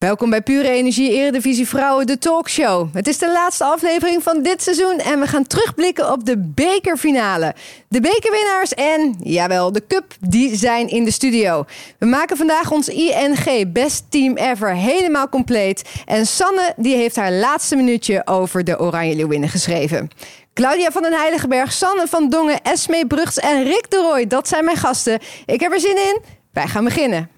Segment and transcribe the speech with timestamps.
[0.00, 2.94] Welkom bij Pure Energie Eredivisie Vrouwen, de talkshow.
[2.94, 7.54] Het is de laatste aflevering van dit seizoen en we gaan terugblikken op de bekerfinale.
[7.88, 11.64] De bekerwinnaars en, jawel, de cup, die zijn in de studio.
[11.98, 15.88] We maken vandaag ons ING Best Team Ever helemaal compleet.
[16.06, 20.10] En Sanne, die heeft haar laatste minuutje over de Oranje Leeuwinnen geschreven.
[20.54, 24.64] Claudia van den Heiligenberg, Sanne van Dongen, Esme Brugs en Rick de Roy, dat zijn
[24.64, 25.18] mijn gasten.
[25.46, 26.20] Ik heb er zin in.
[26.52, 27.30] Wij gaan beginnen.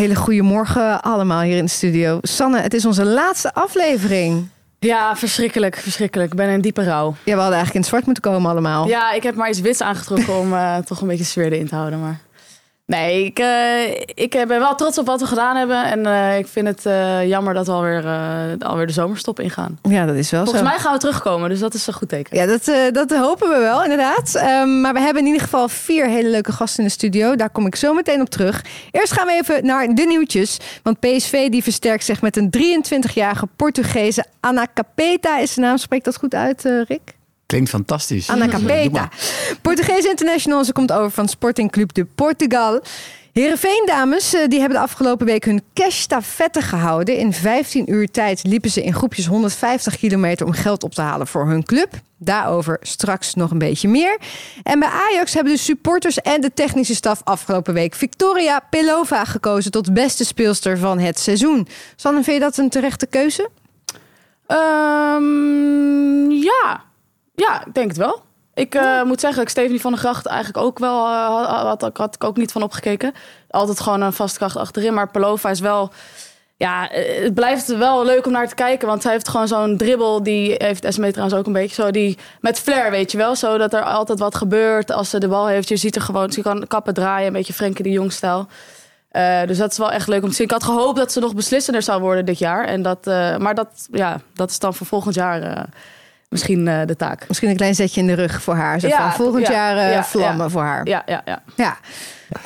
[0.00, 2.18] Hele goede morgen allemaal hier in de studio.
[2.22, 4.48] Sanne, het is onze laatste aflevering.
[4.78, 6.30] Ja, verschrikkelijk, verschrikkelijk.
[6.30, 7.06] Ik ben in diepe rouw.
[7.08, 8.88] Ja, we hadden eigenlijk in het zwart moeten komen allemaal.
[8.88, 11.74] Ja, ik heb maar iets wits aangetrokken om uh, toch een beetje sfeer erin te
[11.74, 12.00] houden.
[12.00, 12.20] Maar
[12.90, 15.84] Nee, ik, uh, ik ben wel trots op wat we gedaan hebben.
[15.84, 18.04] En uh, ik vind het uh, jammer dat we alweer,
[18.58, 19.78] alweer de zomerstop ingaan.
[19.82, 20.70] Ja, dat is wel Volgens zo.
[20.70, 22.36] mij gaan we terugkomen, dus dat is een goed teken.
[22.36, 24.34] Ja, dat, dat hopen we wel, inderdaad.
[24.34, 27.36] Um, maar we hebben in ieder geval vier hele leuke gasten in de studio.
[27.36, 28.64] Daar kom ik zo meteen op terug.
[28.90, 30.56] Eerst gaan we even naar de nieuwtjes.
[30.82, 34.24] Want PSV die versterkt zich met een 23-jarige Portugese.
[34.40, 35.76] Ana Capeta is de naam.
[35.76, 37.18] Spreekt dat goed uit, Rick?
[37.50, 38.28] Klinkt fantastisch.
[38.28, 39.08] Anna Capeta.
[39.62, 40.64] Portugees international.
[40.64, 42.82] Ze komt over van Sporting Club de Portugal.
[43.32, 47.16] Heerenveen dames, die hebben de afgelopen week hun cash-stafette gehouden.
[47.16, 51.26] In 15 uur tijd liepen ze in groepjes 150 kilometer om geld op te halen
[51.26, 51.92] voor hun club.
[52.16, 54.18] Daarover straks nog een beetje meer.
[54.62, 59.70] En bij Ajax hebben de supporters en de technische staf afgelopen week Victoria Pelova gekozen
[59.70, 61.68] tot beste speelster van het seizoen.
[61.96, 63.48] Sanne, vind je dat een terechte keuze?
[64.46, 66.88] Um, ja,
[67.40, 68.22] ja, ik denk het wel.
[68.54, 71.96] Ik uh, moet zeggen, ik Stephanie van der Gracht eigenlijk ook wel uh, had, had,
[71.96, 73.14] had ik ook niet van opgekeken.
[73.50, 74.94] Altijd gewoon een vaste kracht achterin.
[74.94, 75.90] Maar Pelova is wel.
[76.56, 78.88] Ja, het blijft wel leuk om naar te kijken.
[78.88, 80.22] Want zij heeft gewoon zo'n dribbel.
[80.22, 81.90] Die heeft Esme trouwens ook een beetje zo.
[81.90, 83.36] Die met flair, weet je wel.
[83.36, 85.68] Zo dat er altijd wat gebeurt als ze de bal heeft.
[85.68, 86.32] Je ziet er gewoon.
[86.32, 87.26] Ze kan kappen draaien.
[87.26, 88.46] Een beetje Frenkie de Jong stijl.
[89.12, 90.44] Uh, dus dat is wel echt leuk om te zien.
[90.44, 92.64] Ik had gehoopt dat ze nog beslissender zou worden dit jaar.
[92.64, 93.04] En dat,
[93.38, 95.68] maar dat, ja, dat is dan voor volgend jaar
[96.30, 97.28] misschien uh, de taak.
[97.28, 98.80] Misschien een klein zetje in de rug voor haar.
[98.80, 100.86] Zo ja, van volgend ja, jaar uh, ja, vlammen voor haar.
[100.86, 101.42] Ja, ja, ja.
[101.56, 101.76] ja.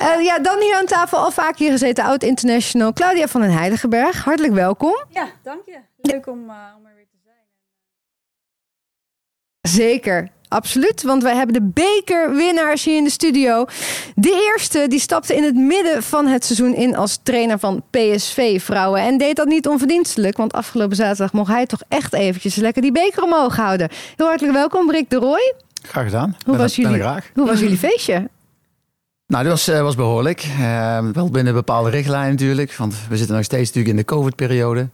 [0.01, 4.23] Uh, ja, dan hier aan tafel al vaak hier gezeten, oud-international Claudia van den Heiligenberg.
[4.23, 5.05] Hartelijk welkom.
[5.09, 5.77] Ja, dank je.
[6.01, 6.51] Leuk om,
[9.67, 10.29] Zeker.
[10.47, 13.65] Absoluut, want wij hebben de bekerwinnaars hier in de studio.
[14.15, 18.61] De eerste die stapte in het midden van het seizoen in als trainer van PSV
[18.61, 19.01] Vrouwen.
[19.01, 22.91] En deed dat niet onverdienstelijk, want afgelopen zaterdag mocht hij toch echt eventjes lekker die
[22.91, 23.89] beker omhoog houden.
[24.15, 25.53] Heel hartelijk welkom, Rick de Roy.
[25.81, 26.35] Graag gedaan.
[26.45, 28.27] Hoe, ben was, jullie, hoe was jullie feestje?
[29.27, 30.47] Nou, dat was, uh, was behoorlijk.
[30.59, 34.89] Uh, wel binnen bepaalde richtlijnen natuurlijk, want we zitten nog steeds natuurlijk in de COVID-periode.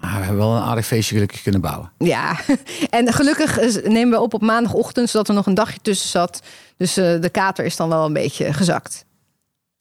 [0.00, 1.92] Maar we hebben wel een aardig feestje gelukkig kunnen bouwen.
[1.98, 2.36] Ja,
[2.90, 6.42] en gelukkig nemen we op op maandagochtend, zodat er nog een dagje tussen zat.
[6.76, 9.04] Dus uh, de kater is dan wel een beetje gezakt.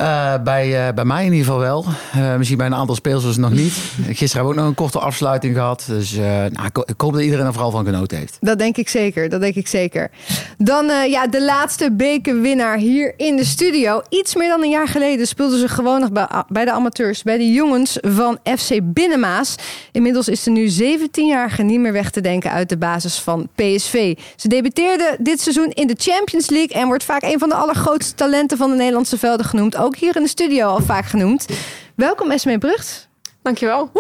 [0.02, 1.86] Uh, bij, uh, bij mij in ieder geval wel.
[2.18, 3.74] Uh, misschien bij een aantal speelsters nog niet.
[4.08, 5.84] Gisteren hebben we ook nog een korte afsluiting gehad.
[5.88, 8.38] Dus nou, ik, ik, hoop dat iedereen er vooral van genoten heeft.
[8.42, 9.30] Dat denk ik zeker.
[9.30, 10.12] Dat denk ik zeker.
[10.58, 14.02] Dan ja, de laatste bekerwinnaar hier in de studio.
[14.10, 17.24] Iets meer dan een jaar geleden speelden ze gewoon nog bij, bij de amateurs.
[17.24, 19.56] Bij de jongens van FC Binnenmaas.
[19.92, 24.18] Inmiddels is de nu 17-jarige niet meer weg te denken uit de basis van PSV.
[24.36, 26.82] Ze debuteerde dit seizoen in de Champions League.
[26.82, 29.76] En wordt vaak een van de allergrootste talenten van de Nederlandse velden genoemd.
[29.90, 31.46] Ook hier in de studio al vaak genoemd.
[31.96, 33.10] Welkom Esme Brugt.
[33.42, 33.92] Dankjewel.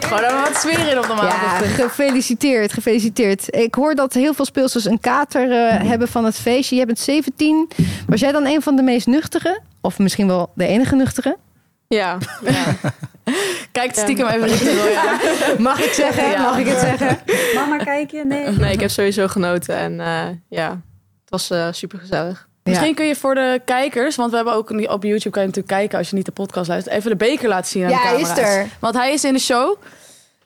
[0.00, 1.60] Gewoon even wat sfeer in op de maandag.
[1.60, 3.56] Ja, gefeliciteerd, gefeliciteerd.
[3.56, 6.76] Ik hoor dat heel veel speelsters een kater uh, hebben van het feestje.
[6.76, 7.68] Je bent 17.
[8.06, 9.60] Was jij dan een van de meest nuchtere?
[9.80, 11.36] Of misschien wel de enige nuchtere?
[11.88, 12.18] Ja.
[12.44, 12.64] ja.
[13.72, 14.34] Kijk stiekem ja.
[14.34, 15.18] even richting ja.
[15.58, 16.30] Mag ik zeggen?
[16.30, 16.42] Ja.
[16.42, 17.18] Mag ik het zeggen?
[17.54, 18.28] Mama kijken?
[18.28, 18.50] Nee.
[18.50, 19.76] Nee, ik heb sowieso genoten.
[19.76, 20.70] En uh, ja,
[21.20, 22.47] het was uh, super gezellig.
[22.68, 25.66] Misschien kun je voor de kijkers, want we hebben ook op YouTube kan je natuurlijk
[25.66, 28.02] kijken als je niet de podcast luistert, even de beker laten zien aan ja, de
[28.02, 28.38] camera's.
[28.38, 28.66] is er.
[28.80, 29.76] Want hij is in de show.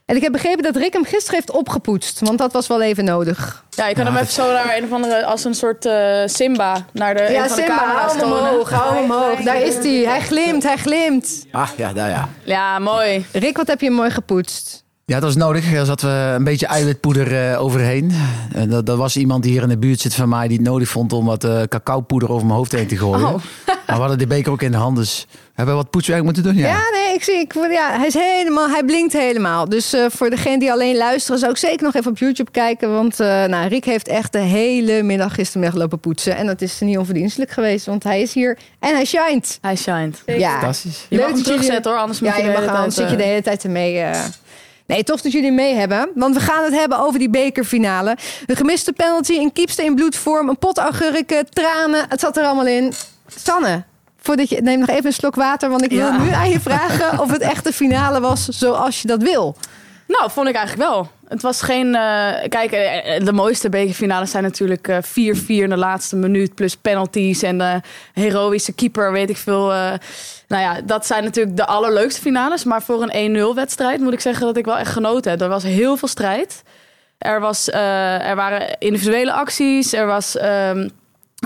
[0.07, 3.05] En ik heb begrepen dat Rick hem gisteren heeft opgepoetst, want dat was wel even
[3.05, 3.65] nodig.
[3.71, 6.23] Ja, je kan ja, hem even zo naar een of andere, als een soort uh,
[6.27, 9.41] Simba, naar de, ja, een van Simba, de camera's hou hem omhoog, hou hem omhoog.
[9.41, 11.47] Daar is hij, hij glimt, hij glimt.
[11.51, 12.29] Ah, ja, daar ja.
[12.43, 13.27] Ja, mooi.
[13.33, 14.82] Rick, wat heb je mooi gepoetst?
[15.05, 15.73] Ja, dat was nodig.
[15.73, 18.13] Er zat uh, een beetje eiwitpoeder uh, overheen.
[18.53, 20.67] En dat, dat, was iemand die hier in de buurt zit van mij die het
[20.67, 23.27] nodig vond om wat uh, cacaopoeder over mijn hoofd heen te gooien.
[23.27, 23.33] Oh.
[23.67, 26.43] maar we hadden die beker ook in de hand, dus we hebben wat poetswerk moeten
[26.43, 26.57] doen.
[26.57, 29.69] Ja, ja nee, ik zie, ik, ja, hij is helemaal, hij blinkt helemaal.
[29.69, 32.93] Dus eh, voor degene die alleen luisteren, zou ik zeker nog even op YouTube kijken.
[32.93, 36.37] Want uh, nou, Rick heeft echt de hele middag gistermiddag lopen poetsen.
[36.37, 39.59] En dat is niet onverdienstelijk geweest, want hij is hier en hij shined.
[39.61, 40.23] Hij shined.
[40.27, 41.07] Ja, Fantastisch.
[41.09, 42.83] Je Leuk mag hem terugzetten hoor, anders moet ja, je je de mag hele aan,
[42.83, 43.99] tijd, zit je de eh, hele tijd ermee.
[43.99, 44.21] eh.
[44.93, 46.11] Nee, tof dat jullie mee hebben.
[46.15, 48.17] Want we gaan het hebben over die bekerfinale.
[48.47, 52.05] Een gemiste penalty, een kiepste in bloedvorm, een pot augurken, tranen.
[52.09, 52.93] Het zat er allemaal in.
[53.27, 53.83] Sanne,
[54.21, 55.69] voordat je, neem nog even een slok water.
[55.71, 56.19] Want ik wil Ja.
[56.23, 59.57] nu aan je vragen of het echt de finale was zoals je dat wil.
[60.07, 61.11] Nou, vond ik eigenlijk wel.
[61.33, 61.95] Het was geen.
[61.95, 66.55] eh, kijk, eh, eh, de mooiste bekerfinales zijn natuurlijk eh, 4-4 in de laatste minuut.
[66.55, 67.81] Plus penalties en de
[68.13, 69.67] heroïsche keeper, weet ik veel.
[69.67, 72.65] nou ja, dat zijn natuurlijk de allerleukste finales.
[72.65, 75.41] Maar voor een 1-0 wedstrijd moet ik zeggen dat ik wel echt genoten heb.
[75.41, 76.63] Er was heel veel strijd.
[77.19, 79.93] Er, was, er waren individuele acties.
[79.93, 80.37] Er was.
[80.37, 80.89] ehm,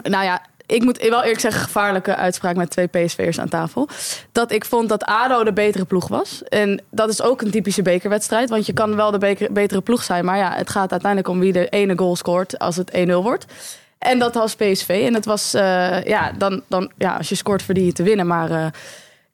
[0.03, 3.89] nou ja, ik moet wel eerlijk zeggen, gevaarlijke uitspraak met twee PSV'ers aan tafel.
[4.33, 6.43] Dat ik vond dat ADO de betere ploeg was.
[6.49, 8.51] En dat is ook een typische bekerwedstrijd.
[8.51, 10.25] Want je kan wel de betere ploeg zijn.
[10.25, 13.47] Maar ja, het gaat uiteindelijk om wie de ene goal scoort als het 1-0 wordt.
[13.99, 15.03] En dat was PSV.
[15.07, 18.27] En het was, eh, ja, dan, dan, ja, als je scoort verdien je te winnen.
[18.27, 18.67] Maar eh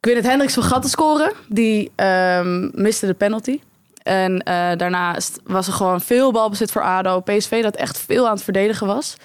[0.04, 1.32] Gwyneth Hendricks vergat te scoren.
[1.48, 3.60] Die ehm, miste de penalty.
[4.02, 7.20] En eh, daarnaast was er gewoon veel balbezit voor ADO.
[7.20, 9.16] PSV dat echt veel aan het verdedigen was.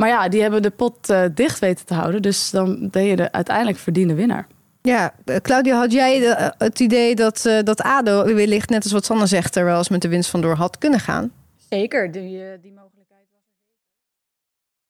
[0.00, 2.22] Maar ja, die hebben de pot eh, dicht weten te houden.
[2.22, 4.46] Dus dan ben je de uiteindelijk verdiende winnaar.
[4.82, 8.82] Ja, eh, Claudia, had jij de- eh, het idee dat, eh, dat ADO wellicht, net
[8.82, 11.32] als wat Sanne zegt, er wel eens met de winst vandoor had kunnen gaan?
[11.70, 13.40] Zeker, die, die mogelijkheid was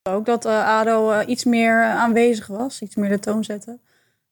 [0.02, 0.12] er.
[0.12, 3.78] Ook dat eh, ADO eh, iets meer aanwezig was, iets meer de toon zette.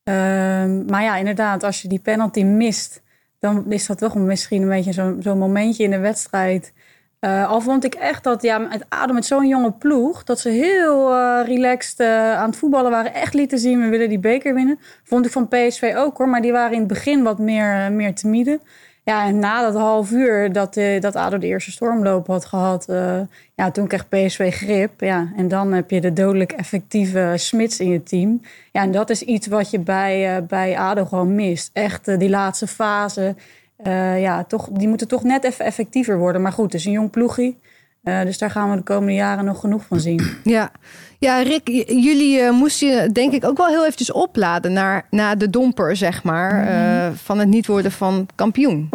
[0.03, 3.01] Ehm, maar ja, inderdaad, als je die penalty mist,
[3.39, 6.73] dan is dat toch misschien een beetje zo'n zo'n momentje in de wedstrijd.
[7.21, 11.13] Eh, al vond ik echt dat ja, ADO met zo'n jonge ploeg, dat ze heel
[11.13, 13.15] eh, relaxed eh, aan het voetballen waren.
[13.15, 14.79] Echt lieten zien, we willen die beker winnen.
[15.05, 18.15] Vond ik van PSV ook hoor, maar die waren in het begin wat meer, meer
[18.15, 18.61] timide.
[19.05, 23.21] Ja, en na dat half uur dat, dat ADO de eerste stormloop had gehad, eh,
[23.55, 25.01] ja, toen kreeg PSV grip.
[25.01, 28.41] Ja, en dan heb je de dodelijk effectieve Smits in je team.
[28.73, 31.71] Ja, en dat is iets wat je bij, bij ADO gewoon mist.
[31.73, 33.35] Echt die laatste fase.
[33.83, 36.43] Eh, ja, toch, die moeten toch net even effectiever worden.
[36.43, 37.59] Maar goed, het is een jong ploegie.
[38.03, 40.21] Eh, dus daar gaan we de komende jaren nog genoeg van zien.
[40.45, 40.71] Ja,
[41.19, 45.39] ja Rick, jullie eh, moesten je denk ik ook wel heel eventjes opladen naar, naar
[45.39, 48.89] de domper, zeg maar, eh, van het niet worden van kampioen.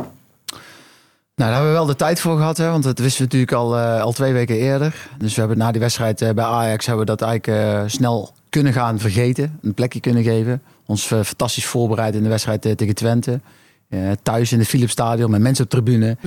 [1.36, 3.52] Nou, daar hebben we wel de tijd voor gehad, hè, want dat wisten we natuurlijk
[3.52, 5.08] al, eh, al twee weken eerder.
[5.18, 8.32] Dus we hebben na die wedstrijd eh, bij Ajax hebben we dat eigenlijk eh, snel
[8.50, 9.60] kunnen gaan vergeten.
[9.62, 10.62] Een plekje kunnen geven.
[10.86, 13.40] Ons fantastisch voorbereid in de wedstrijd tegen Twente.
[13.94, 16.18] Eh, thuis in het Philipsstadion met mensen op tribune.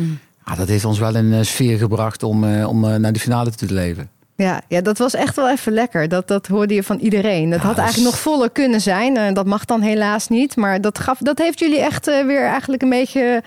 [0.46, 3.18] Ja, dat heeft ons wel in een sfeer gebracht om, eh, om eh, naar de
[3.20, 4.08] finale te leven.
[4.36, 6.08] Ja, ja, dat was echt wel even lekker.
[6.08, 7.50] Dat, dat hoorde je van iedereen.
[7.50, 9.16] Dat Ja, had eigenlijk is- nog voller kunnen zijn.
[9.16, 10.56] Eh, dat mag dan helaas niet.
[10.56, 13.42] Maar dat, gaf, dat heeft jullie echt eh, weer eigenlijk een beetje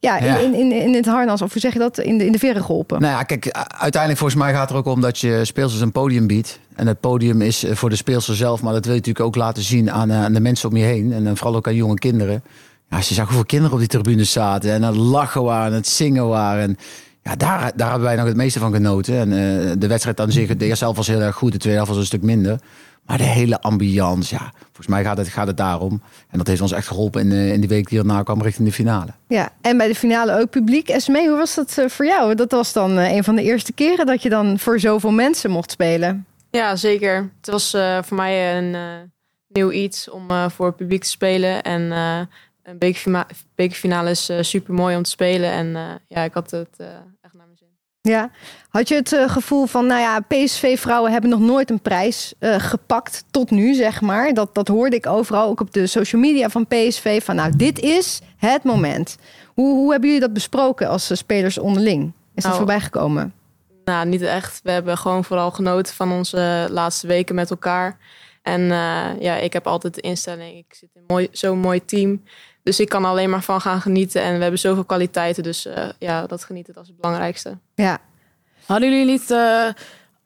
[0.00, 0.36] ja, Ja.
[0.36, 1.42] In, in, in het harnas.
[1.42, 1.98] Of hoe zeg je dat?
[1.98, 3.00] In de, in de veren geholpen.
[3.00, 3.48] Nou ja, kijk,
[3.78, 6.60] uiteindelijk volgens mij gaat het er ook om dat je speelsters een podium biedt.
[6.76, 9.36] En het podium is eh, voor de speelster zelf, maar dat wil je natuurlijk ook
[9.36, 11.12] laten zien aan, eh, aan de mensen om je heen.
[11.12, 12.42] En eh, vooral ook aan jonge kinderen.
[12.88, 15.70] Ja, als je zag hoeveel kinderen op die tribunes zaten en aan het lachen waren,
[15.70, 16.62] en het zingen waren.
[16.62, 16.76] En
[17.22, 19.14] ja, daar, daar hebben wij nog het meeste van genoten.
[19.18, 21.78] En eh, de wedstrijd aan zich, de eerste helft was heel erg goed, de tweede
[21.78, 22.60] helft was een stuk minder.
[23.06, 26.02] Maar de hele ambiance, ja, volgens mij gaat het, gaat het daarom.
[26.30, 28.68] En dat heeft ons echt geholpen in, eh, in die week die erna kwam richting
[28.68, 29.10] de finale.
[29.28, 30.88] Ja, en bij de finale ook publiek.
[30.88, 32.34] Esmee, hoe was dat eh, voor jou?
[32.34, 35.50] Dat was dan eh, een van de eerste keren dat je dan voor zoveel mensen
[35.50, 36.26] mocht spelen.
[36.50, 37.30] Ja, zeker.
[37.40, 38.80] Het was eh, voor mij een eh,
[39.48, 41.62] nieuw iets om eh, voor het publiek te spelen.
[41.62, 42.20] En eh,
[42.68, 45.50] een bekerfina- bekerfinale is super mooi om te spelen.
[45.50, 46.86] En eh, ja, ik had het eh,
[47.20, 47.68] echt naar mijn zin.
[48.00, 48.30] Ja.
[48.68, 52.54] Had je het eh, gevoel van, nou ja, PSV-vrouwen hebben nog nooit een prijs eh,
[52.58, 54.34] gepakt tot nu, zeg maar.
[54.34, 57.22] Dat, dat hoorde ik overal, ook op de social media van PSV.
[57.24, 59.16] Van, nou, dit is het moment.
[59.46, 62.04] Hoe, hoe hebben jullie dat besproken als eh, spelers onderling?
[62.04, 63.32] Is dat Nou, voorbij gekomen?
[63.84, 64.60] Nou, niet echt.
[64.62, 67.98] We hebben gewoon vooral genoten van onze laatste weken met elkaar.
[68.42, 72.22] En eh, ja, ik heb altijd de instelling, ik zit in mooi, zo'n mooi team.
[72.68, 74.22] Dus ik kan er alleen maar van gaan genieten.
[74.22, 75.42] En we hebben zoveel kwaliteiten.
[75.42, 77.58] Dus eh, ja, dat genieten dat is het belangrijkste.
[77.74, 77.98] Ja.
[78.66, 79.64] Hadden jullie niet eh,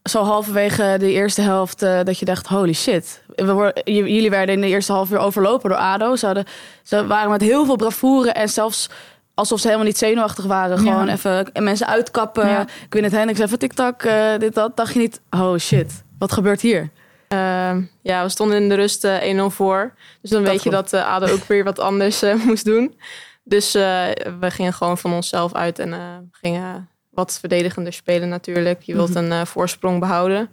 [0.02, 3.22] zo halverwege de eerste helft eh, dat je dacht, holy shit.
[3.34, 6.16] We worden, jullie werden in de eerste half uur overlopen door ADO.
[6.16, 6.44] Ze, hadden,
[6.82, 8.88] ze waren met heel veel bravoure en zelfs
[9.34, 10.78] alsof ze helemaal niet zenuwachtig waren.
[10.78, 11.12] Gewoon Ja.
[11.12, 12.48] even mensen uitkappen.
[12.48, 12.60] Ja.
[12.60, 14.76] Ik weet het, Hendricks even tiktak, eh dit dat.
[14.76, 16.90] Dacht je niet, oh shit, wat gebeurt hier?
[17.32, 19.94] Ehm, ja, we stonden in de rust eh, 1-0 voor.
[20.20, 22.98] Dus dan weet je dat eh ADO ook weer wat anders eh, moest doen.
[23.44, 28.82] Dus we gingen gewoon van onszelf uit en gingen wat verdedigender spelen natuurlijk.
[28.82, 30.48] Je wilt een eh, voorsprong behouden.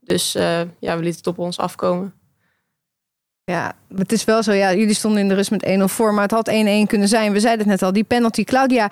[0.00, 0.32] Dus
[0.78, 2.14] ja, we lieten het op ons afkomen.
[3.44, 4.52] Ja, het is wel zo.
[4.52, 6.52] Ja, jullie stonden in de rust met 1-0 voor, maar het had 1-1
[6.86, 7.32] kunnen zijn.
[7.32, 8.44] We zeiden het net al, die penalty.
[8.44, 8.90] Claudia,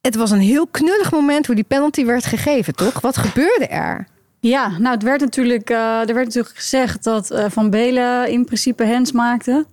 [0.00, 3.00] het was een heel knullig moment hoe die penalty werd gegeven, toch?
[3.00, 4.06] Wat gebeurde er?
[4.40, 8.44] Ja, nou, het werd natuurlijk, eh, er werd natuurlijk gezegd dat eh, Van Belen in
[8.44, 9.66] principe hands maakte.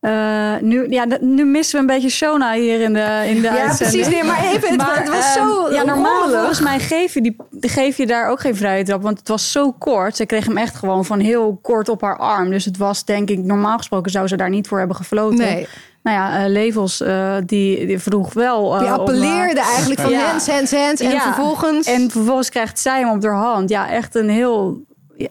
[0.00, 3.56] Eh, nu, ja, nu missen we een beetje Shona hier in de, in de Ja,
[3.56, 3.76] uitzending.
[3.76, 4.08] precies.
[4.08, 7.36] Nee, maar even, het, Maar, het was zo Ja, normaal volgens mij geef je, die,
[7.60, 9.02] geef je daar ook geen vrije trap.
[9.02, 10.16] Want het was zo kort.
[10.16, 12.50] Ze kreeg hem echt gewoon van heel kort op haar arm.
[12.50, 15.38] Dus het was denk ik, normaal gesproken zou ze daar niet voor hebben gefloten.
[15.38, 15.68] Nee,
[16.02, 18.72] Nou ja, eh, Levels eh, die, die vroeg wel...
[18.74, 20.26] eh, die om, eh, appelleerde eigenlijk van Ja.
[20.26, 21.00] hands, hands, hands.
[21.00, 21.20] En Ja.
[21.22, 21.86] vervolgens...
[21.86, 23.68] En vervolgens krijgt zij hem op haar hand.
[23.70, 24.80] Ja, echt een heel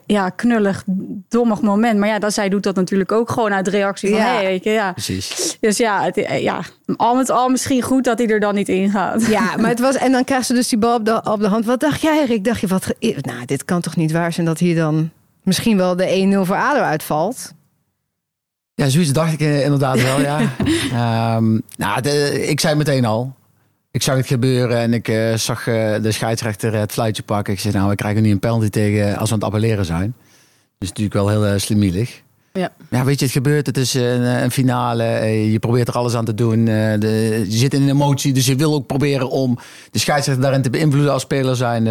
[0.06, 0.84] ja, knullig,
[1.28, 1.98] dommig moment.
[1.98, 4.18] Maar ja, dat, zij doet dat natuurlijk ook gewoon uit reactie van...
[4.18, 4.24] Ja.
[4.24, 4.92] Hey, weet je, ja.
[4.92, 5.56] Precies.
[5.60, 6.60] Dus ja, het, ja,
[6.96, 9.26] al met al misschien goed dat hij er dan niet in gaat.
[9.26, 9.96] Ja, maar het was...
[9.96, 11.64] En dan krijgt ze dus die bal op de, op de hand.
[11.64, 12.44] Wat dacht jij, Rick?
[12.44, 12.86] Dacht je, wat...
[13.00, 15.10] Nou, dit kan toch niet waar zijn dat hier dan...
[15.42, 17.52] Misschien wel de 1-0 voor ADO uitvalt?
[18.80, 20.38] Ja, zoiets dacht ik eh, inderdaad wel, ja.
[20.92, 23.34] Ehm, nou, de- ik zei meteen al.
[23.90, 27.52] Ik zag het gebeuren en ik eh, zag eh, de scheidsrechter het fluitje pakken.
[27.52, 30.14] Ik zei, nou, we krijgen nu een penalty tegen als we aan het appelleren zijn.
[30.78, 32.22] Dus natuurlijk wel heel uh, slimielig.
[32.52, 32.72] Ja.
[32.90, 33.66] ja, weet je, het gebeurt.
[33.66, 35.04] Het is een, een finale.
[35.50, 36.64] Je probeert er alles aan te doen.
[36.64, 39.58] De, je zit in een emotie, dus je wil ook proberen om
[39.90, 41.90] de scheidsrechter daarin te beïnvloeden als speler zijnde.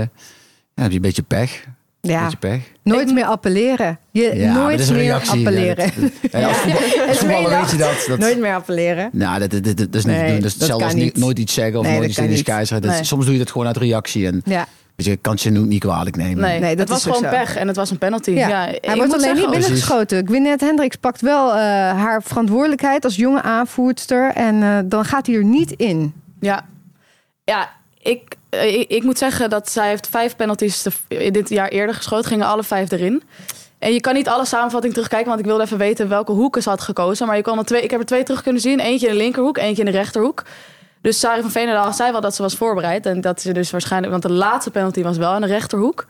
[0.73, 1.65] Ja, heb je een beetje pech.
[2.01, 2.61] Ja, beetje pech.
[2.83, 3.99] nooit meer appelleren.
[4.11, 5.37] Je, Ja, nooit meer reactie.
[5.47, 5.85] appelleren.
[5.85, 6.01] Ja,
[6.31, 8.05] dat- ja, als voetbal- als voetballer weet je dat.
[8.07, 9.09] dat Nooit meer appelleren.
[9.13, 10.41] Nou, dat, dat, dat, dat is niet Nee, te doen.
[10.41, 11.03] Dat is dat hetzelfde kan als niet.
[11.03, 12.45] niet, nooit iets zeggen of Nee, nooit iets tegen de niet.
[12.45, 12.87] scheidsrechter.
[12.89, 13.07] Dat- Nee.
[13.07, 14.25] Soms doe je dat gewoon uit reactie.
[14.27, 14.65] En Ja.
[14.95, 16.37] weet je, kan je niet kwalijk nemen.
[16.43, 17.37] Nee, Nee, dat het was gewoon zo.
[17.37, 18.31] pech en het was een penalty.
[18.31, 18.47] Ja.
[18.47, 18.55] Ja.
[18.81, 20.27] Hij wordt alleen zeggen- niet binnengeschoten.
[20.27, 21.57] Gwyneth Hendricks pakt wel eh,
[22.01, 24.31] haar verantwoordelijkheid als jonge aanvoerster.
[24.33, 26.13] En eh, dan gaat hij er niet in.
[26.39, 26.65] Ja,
[27.43, 27.69] ja
[28.01, 32.25] ik, eh, ik, ik moet zeggen dat zij heeft vijf penalties dit jaar eerder geschoten.
[32.25, 33.23] Gingen alle vijf erin.
[33.79, 36.69] En je kan niet alle samenvatting terugkijken, want ik wilde even weten welke hoeken ze
[36.69, 37.27] had gekozen.
[37.27, 38.79] Maar je kon er twee, ik heb er twee terug kunnen zien.
[38.79, 40.43] Eentje in de linkerhoek, eentje in de rechterhoek.
[41.01, 43.05] Dus Sari van Veenendaal zei wel dat ze was voorbereid.
[43.05, 46.05] En dat ze dus waarschijnlijk, want de laatste penalty was wel in de rechterhoek.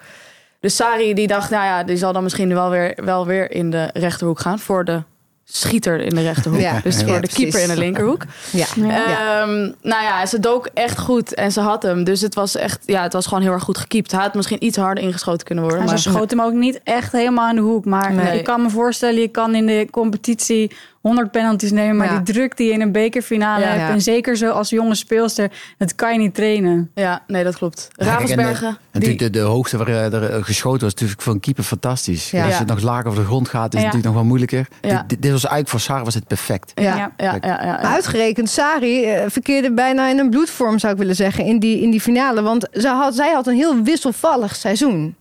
[0.59, 3.69] Dus Sari die dacht, nou ja, die zal dan misschien wel weer, wel weer in
[3.69, 4.59] de rechterhoek gaan.
[4.59, 5.03] Voor de
[5.51, 6.59] schieter in de rechterhoek.
[6.59, 8.23] Ja, dus ja, voor de keeper in de linkerhoek.
[8.51, 8.65] Ja.
[8.75, 9.41] ja.
[9.41, 12.03] Ehm, nou ja, ze dook echt goed en ze had hem.
[12.03, 14.11] Dus het was echt, ja, het was gewoon heel erg goed gekiept.
[14.11, 15.83] Hij had misschien iets harder ingeschoten kunnen worden.
[15.83, 17.85] Maar Maar ze schoot hem ook niet echt helemaal aan de hoek.
[17.85, 18.37] Maar Nee.
[18.37, 21.95] ik kan me voorstellen, je kan in de competitie 100 penalties nemen.
[21.97, 22.19] Maar Ja.
[22.19, 23.67] die druk die je in een bekerfinale Ja.
[23.69, 23.79] hebt.
[23.81, 23.89] Ja.
[23.89, 26.91] En zeker zo als jonge speelster, dat kan je niet trainen.
[26.95, 27.87] Ja, nee, dat klopt.
[27.91, 28.67] Ja, kijk, en, eh, Ravensbergen.
[28.67, 31.39] En die, natuurlijk de, de hoogte waar eh, er eh, geschoten was, natuurlijk voor een
[31.39, 32.31] keeper fantastisch.
[32.31, 32.45] Ja.
[32.45, 33.85] Als het nog lager over de grond gaat, is Ja.
[33.85, 34.67] het natuurlijk nog wel moeilijker.
[34.81, 35.03] Ja.
[35.07, 36.71] Dit, dit, was eigenlijk voor Sarah was het perfect.
[36.75, 36.95] ja, Ja.
[36.95, 37.71] ja, ja, ja, ja.
[37.81, 41.91] Maar Uitgerekend, Sari verkeerde bijna in een bloedvorm, zou ik willen zeggen, in die, in
[41.91, 42.41] die finale.
[42.41, 45.15] Want ze had, zij had een heel wisselvallig seizoen.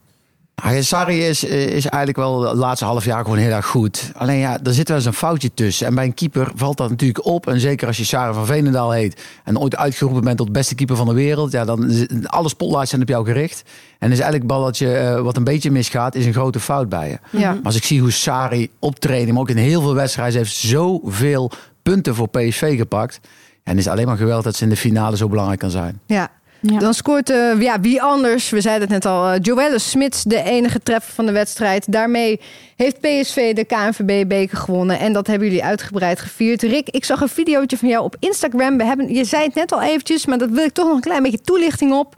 [0.63, 4.11] Ah, Sarri is, eh, is eigenlijk wel het laatste half jaar gewoon heel erg goed.
[4.15, 5.87] Alleen ja, er zit wel eens een foutje tussen.
[5.87, 7.47] En bij een keeper valt dat natuurlijk op.
[7.47, 9.23] En zeker als je Sarah van Veenendaal heet.
[9.45, 11.53] En ooit uitgeroepen bent tot beste keeper van de wereld.
[11.53, 13.63] Ja, dan is het- alle spotlights zijn op jou gericht.
[13.99, 17.39] En is eigenlijk balletje eh, wat een beetje misgaat, is een grote fout bij je.
[17.39, 17.53] Ja.
[17.53, 21.51] Maar als ik zie hoe Sari optreden, maar ook in heel veel wedstrijden, heeft zoveel
[21.83, 23.21] punten voor PSV gepakt.
[23.63, 26.01] En het is alleen maar geweldig dat ze in de finale zo belangrijk kan zijn.
[26.07, 26.29] Ja.
[26.61, 30.43] Dan scoort, eh, ja, wie anders, we zeiden het net al, eh, Joelle Smits de
[30.43, 31.93] enige treffer van de wedstrijd.
[31.93, 32.41] Daarmee
[32.77, 36.63] heeft PSV de KNVB-beker gewonnen en dat hebben jullie uitgebreid gevierd.
[36.63, 38.77] Rick, ik zag een videootje van jou op Instagram.
[38.77, 41.01] We hebben, je zei het net al eventjes, maar dat wil ik toch nog een
[41.01, 42.15] klein beetje toelichting op.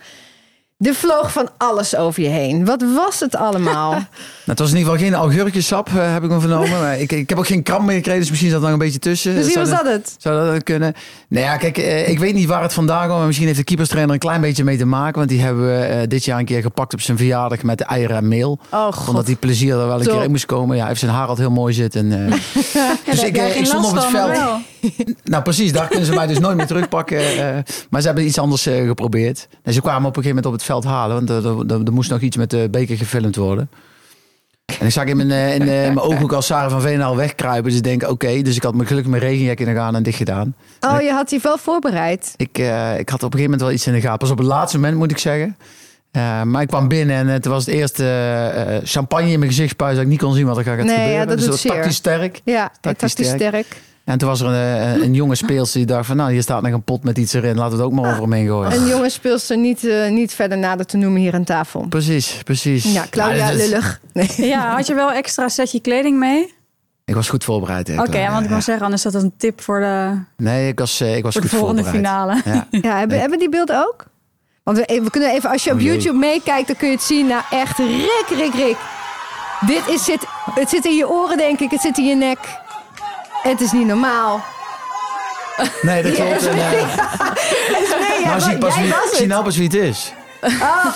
[0.81, 2.65] Er vloog van alles over je heen.
[2.65, 3.97] Wat was het allemaal?
[4.45, 6.71] Nou, het was in ieder geval geen augurkensap, eh, heb ik me vernomen.
[6.71, 8.85] Maar ik, ik heb ook geen kram meer gekregen, dus misschien zat er nog een
[8.85, 9.35] beetje tussen.
[9.35, 10.15] Misschien Zou was dat het.
[10.19, 10.95] Zou dat kunnen?
[11.29, 13.17] Nou ja, kijk, eh, ik weet niet waar het vandaan komt.
[13.19, 15.17] Maar misschien heeft de keeperstrainer een klein beetje mee te maken.
[15.19, 17.85] Want die hebben we eh, dit jaar een keer gepakt op zijn verjaardag met de
[17.85, 18.59] eieren en meel.
[18.71, 19.09] Oh god.
[19.09, 20.13] Omdat die plezier er wel een Top.
[20.15, 20.73] keer in moest komen.
[20.75, 22.13] Ja, hij heeft zijn haar altijd heel mooi zitten.
[22.13, 22.33] eh.
[23.11, 24.39] dus ik, ik stond op het veld.
[25.25, 25.73] Nou, precies.
[25.73, 27.19] Daar kunnen ze mij dus nooit meer terugpakken.
[27.19, 27.59] eh.
[27.91, 29.49] maar ze hebben iets anders geprobeerd.
[29.63, 31.17] En ze kwamen op een gegeven moment op het veld halen.
[31.17, 33.71] Want er, er, er- er moest nog iets met de beker gefilmd worden.
[34.81, 37.17] En ik zag in mijn, eh, in, eh, in mijn ooghoek als Sarah van Veenaal
[37.17, 37.65] wegkruipen.
[37.71, 38.43] Dus ik denk, oké.
[38.43, 40.55] Dus ik had me gelukkig mijn regenjack in de gaan en dicht gedaan.
[40.81, 42.35] Oh, je had die wel voorbereid.
[42.37, 44.19] Ik, eh, ik had op een gegeven moment wel iets in de gaten.
[44.19, 45.57] Pas op het laatste moment moet ik zeggen.
[46.11, 49.97] Eh, maar ik kwam binnen en het was het eerste champagne in mijn gezicht spuiten.
[50.03, 51.13] Dat ik niet kon zien wat er gaat Nee, gebeuren.
[51.13, 52.41] ja, dat dus was tactisch sterk.
[52.45, 53.67] Ja, Tactisch tactisch sterk.
[54.05, 54.55] En toen was er een,
[54.97, 56.17] eh, een jonge speelster die dacht van...
[56.17, 57.57] nou, hier staat nog een pot met iets erin.
[57.57, 58.73] Laten we het ook maar over hem heen gooien.
[58.73, 61.87] Een jonge speelster niet, eh, niet verder nader te noemen hier aan tafel.
[61.89, 62.93] Precies, precies.
[62.93, 64.01] Ja, Claudia is- lullig.
[64.13, 64.31] Nee.
[64.37, 66.55] Ja, had je wel extra setje kleding mee?
[67.05, 67.89] Ik was goed voorbereid.
[67.89, 68.49] Oké, want ik ja.
[68.49, 71.33] wil zeggen, anders is dat een tip voor de, Nee, ik was, eh, ik was
[71.33, 72.07] voor de goed volgende voorbereid.
[72.07, 72.41] finale.
[72.45, 72.67] Ja.
[72.91, 74.05] Ja, hebben, hebben die beelden ook?
[74.63, 75.83] Want we, we kunnen even, als je op Oh.
[75.83, 77.27] YouTube meekijkt, dan kun je het zien.
[77.27, 78.77] Nou, echt, Rick, Rick, Rick.
[79.67, 81.71] Dit is, zit, het zit in je oren, denk ik.
[81.71, 82.39] Het zit in je nek.
[83.43, 84.41] Het is niet normaal.
[85.83, 86.47] Nee, dat klopt.
[86.51, 86.71] En, eh,
[88.09, 90.13] Nee, nou, zie ik pas wie, zie nou pas wie het is.
[90.43, 90.51] Oh,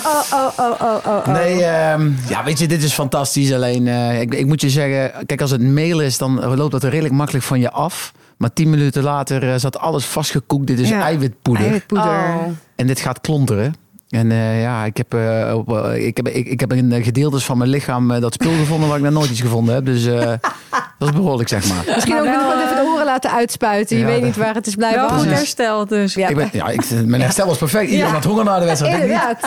[0.05, 1.27] oh, oh, oh, oh, oh, oh.
[1.27, 3.53] Nee, ehm, ja, weet je, dit is fantastisch.
[3.53, 6.83] Alleen, eh, ik, ik moet je zeggen, kijk, als het meel is, dan loopt dat
[6.83, 8.11] er redelijk makkelijk van je af.
[8.37, 10.67] Maar tien minuten later eh, zat alles vastgekoekt.
[10.67, 11.01] Dit is Ja.
[11.01, 11.63] eiwitpoeder.
[11.63, 12.07] Eiwitpoeder.
[12.07, 12.45] Oh.
[12.75, 13.75] En dit gaat klonteren.
[14.09, 17.69] En eh, ja, ik heb, eh, ik, heb, ik, ik heb in gedeeltes van mijn
[17.69, 19.85] lichaam dat spul gevonden waar ik nog nooit iets gevonden heb.
[19.85, 20.05] Dus
[20.99, 21.83] dat is behoorlijk, zeg maar.
[21.95, 23.97] Misschien ook wel, gewoon even de oren laten uitspuiten.
[23.97, 26.13] Je Ja, weet niet waar het is blijven Wel goed hersteld dus.
[26.13, 26.27] Ja.
[26.27, 27.83] Ik ben, ja, ik, mijn herstel was perfect.
[27.89, 28.13] Iedereen Ja.
[28.13, 28.93] had honger na de wedstrijd.
[29.01, 29.37] Inderdaad.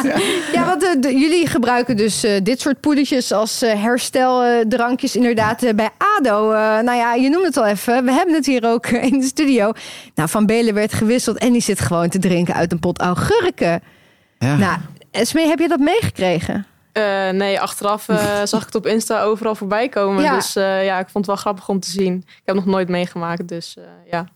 [0.53, 5.63] Ja, want eh, de- jullie gebruiken dus eh, dit soort poedertjes als eh, hersteldrankjes inderdaad
[5.63, 5.89] eh, bij
[6.19, 6.51] ADO.
[6.53, 8.05] Eh, nou ja, je noemde het al even.
[8.05, 9.73] We hebben het hier ook eh, in de studio.
[10.15, 13.81] Nou, Van Belen werd gewisseld en die zit gewoon te drinken uit een pot augurken.
[14.39, 14.57] Ja.
[14.57, 14.77] Nou,
[15.13, 16.67] Smee, heb je dat meegekregen?
[16.99, 20.23] Eh, nee, achteraf eh, zag ik het op Insta overal voorbij komen.
[20.23, 20.35] Ja.
[20.35, 22.17] Dus eh, ja, ik vond het wel grappig om te zien.
[22.27, 23.77] Ik heb nog nooit meegemaakt, dus
[24.11, 24.29] ja.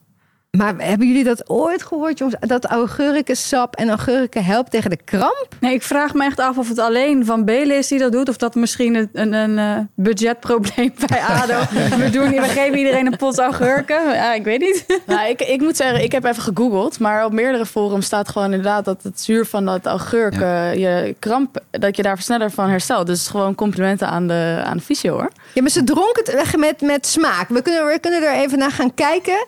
[0.59, 2.37] Maar hebben jullie dat ooit gehoord, jongens?
[2.40, 5.49] Dat augurkensap en augurken helpt tegen de kramp?
[5.61, 8.28] Nee, ik vraag me echt af of het alleen Van Belen is die dat doet...
[8.28, 11.59] of dat misschien een, een, een eh, budgetprobleem bij ADO.
[11.97, 14.14] we, doen, we geven iedereen een pot augurken.
[14.14, 15.00] Ja, ik weet niet.
[15.06, 18.50] Nou, ik, ik moet zeggen, ik heb even gegoogeld, maar op meerdere forums staat gewoon
[18.50, 22.68] inderdaad dat het zuur van dat augurk, eh, je kramp, dat je daar sneller van
[22.68, 23.06] herstelt.
[23.06, 25.30] Dus gewoon complimenten aan de, aan de fysio hoor.
[25.54, 27.49] Ja, maar ze dronk het weg met, met smaak.
[27.49, 29.47] We kunnen, we kunnen er even naar gaan kijken.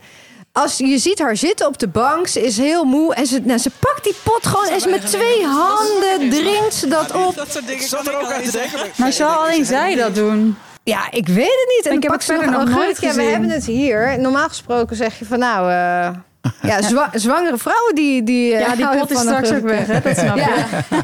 [0.56, 3.58] Als je ziet haar zitten op de bank, ze is heel moe en ze, nou,
[3.58, 7.34] ze pakt die pot gewoon en ze met twee handen drinkt ze dat op.
[7.36, 8.80] Dat soort dingen kan ik denken.
[8.96, 10.56] Maar zal alleen zij dat doen?
[10.82, 11.86] Ja, ik weet het niet.
[11.86, 13.30] En Ik heb het nog verder een nog nooit Ja, we gezien.
[13.30, 14.18] hebben het hier.
[14.18, 16.08] Normaal gesproken zeg je van nou, eh,
[16.62, 20.00] ja, zwa- zwangere vrouwen die die eh, Ja, die pot is straks ook weg, hè?
[20.00, 20.40] Dat snap je.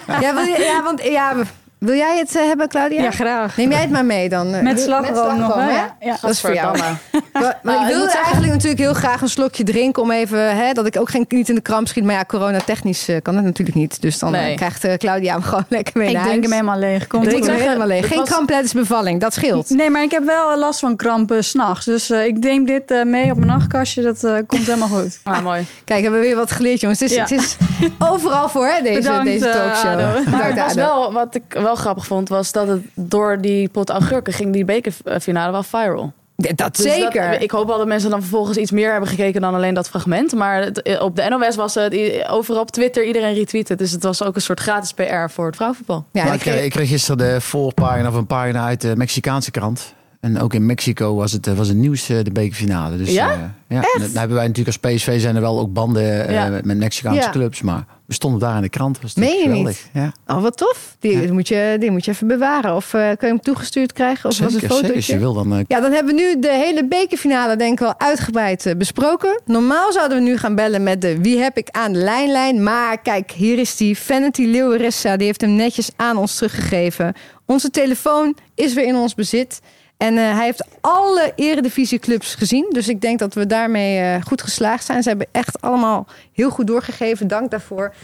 [0.07, 1.35] Ja, ja, wil je, ja want ja,
[1.81, 3.03] wil jij het eh, hebben, Claudia?
[3.03, 3.57] Ja, graag.
[3.57, 4.63] Neem jij het maar mee dan.
[4.63, 5.73] Met slagroom nog, slagroom, hè?
[5.75, 5.85] hè?
[6.07, 6.17] Ja.
[6.21, 6.69] Dat is voor jou.
[6.79, 6.99] Gadverdamme.
[7.33, 10.11] Maar, maar Nou, ik ik wilde zeggen- eigenlijk natuurlijk heel graag een slokje drinken om
[10.11, 12.05] even, hè, dat ik ook geen niet in de kramp schiet.
[12.05, 14.01] Maar ja, corona-technisch eh, kan het natuurlijk niet.
[14.03, 14.55] Dus dan eh, Nee.
[14.57, 17.07] krijgt Claudia hem gewoon lekker mee Ik naar drink hem helemaal leeg.
[17.07, 17.53] Komt Drink goed.
[17.53, 18.07] hem helemaal leeg.
[18.09, 19.71] Geen was- kramp tijdens bevalling, dat scheelt.
[19.71, 21.85] Nee, maar ik heb wel last van krampen s'nachts.
[21.85, 24.03] Dus eh, ik neem dit eh, mee op mijn nachtkastje.
[24.03, 25.19] Dat eh, komt helemaal goed.
[25.23, 25.67] Ah, mooi.
[25.85, 27.01] Kijk, hebben we weer wat geleerd, jongens.
[27.01, 27.23] Het is, Ja.
[27.23, 27.57] het is
[27.99, 29.99] overal voor, hè, deze, Bedankt, deze talkshow.
[30.01, 33.68] Maar Bedankt, het was wel, wat ik wel grappig vond, was dat het door die
[33.68, 36.12] pot augurken ging die bekerfinale wel viral.
[36.37, 37.30] Ja, Dat Dus zeker.
[37.30, 39.88] dat- ik hoop wel dat mensen dan vervolgens iets meer hebben gekeken dan alleen dat
[39.88, 40.33] fragment.
[40.35, 41.94] Maar het- eh, op de NOS was het
[42.28, 43.76] overal op Twitter iedereen retweeten.
[43.76, 46.04] Dus het was ook een soort gratis PR voor het vrouwenvoetbal.
[46.12, 49.94] ja, ik, kreeg, ik kreeg gisteren de voorpagina of een pagina uit de Mexicaanse krant.
[50.20, 52.96] En ook in Mexico was het, eh, was het nieuws, eh, de bekerfinale.
[52.96, 53.33] Dus, Ja?
[53.33, 53.80] eh, ja.
[53.98, 56.48] Dan hebben wij natuurlijk als PSV zijn er wel ook banden Ja.
[56.48, 57.30] met, met Mexicaanse Ja.
[57.30, 57.62] clubs.
[57.62, 59.00] Maar we stonden daar in de krant.
[59.02, 59.88] Was Meen je natuurlijk niet?
[59.92, 60.14] geweldig.
[60.26, 60.35] Ja.
[60.35, 60.96] Oh, wat tof.
[60.98, 62.76] Die, moet je, die moet je even bewaren.
[62.76, 64.30] Of kun je hem toegestuurd krijgen?
[64.30, 64.94] Of was een fotootje?
[64.94, 65.64] Als je wil dan...
[65.68, 69.40] Ja, dan hebben we nu de hele bekerfinale denk ik wel uitgebreid besproken.
[69.44, 72.62] Normaal zouden we nu gaan bellen met de wie heb ik aan de lijnlijn.
[72.62, 75.16] Maar kijk, hier is die Vanity Leeuwerissa.
[75.16, 77.12] Die heeft hem netjes aan ons teruggegeven.
[77.46, 79.61] Onze telefoon is weer in ons bezit.
[80.01, 82.67] En eh, hij heeft alle eredivisieclubs gezien.
[82.71, 85.03] Dus ik denk dat we daarmee eh, goed geslaagd zijn.
[85.03, 87.29] Ze hebben echt allemaal heel goed doorgegeven.
[87.29, 87.95] Dank daarvoor.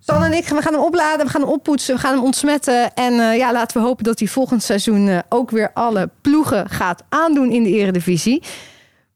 [0.00, 2.94] Stan en ik, we gaan hem opladen, we gaan hem oppoetsen, we gaan hem ontsmetten.
[2.94, 7.02] En eh, ja, laten we hopen dat hij volgend seizoen ook weer alle ploegen gaat
[7.08, 8.42] aandoen in de eredivisie.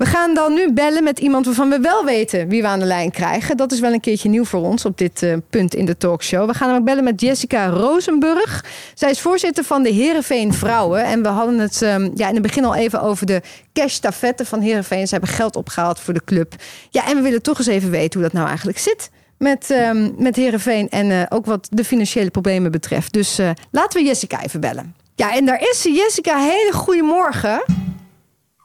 [0.01, 2.85] We gaan dan nu bellen met iemand waarvan we wel weten wie we aan de
[2.85, 3.57] lijn krijgen.
[3.57, 6.47] Dat is wel een keertje nieuw voor ons op dit eh, punt in de talkshow.
[6.47, 8.65] We gaan ook bellen met Jessica Rosenburg.
[8.95, 11.05] Zij is voorzitter van de Herenveen Vrouwen.
[11.05, 14.45] En we hadden het ehm, ja, in het begin al even over de cash stafette
[14.45, 15.07] van Herenveen.
[15.07, 16.55] Ze hebben geld opgehaald voor de club.
[16.91, 20.11] Ja, en we willen toch eens even weten hoe dat nou eigenlijk zit met, ehm
[20.17, 23.13] met Herenveen en eh, ook wat de financiële problemen betreft.
[23.13, 24.95] Dus eh, laten we Jessica even bellen.
[25.15, 25.93] Ja, en daar is ze.
[25.93, 27.63] Jessica, hele goede morgen.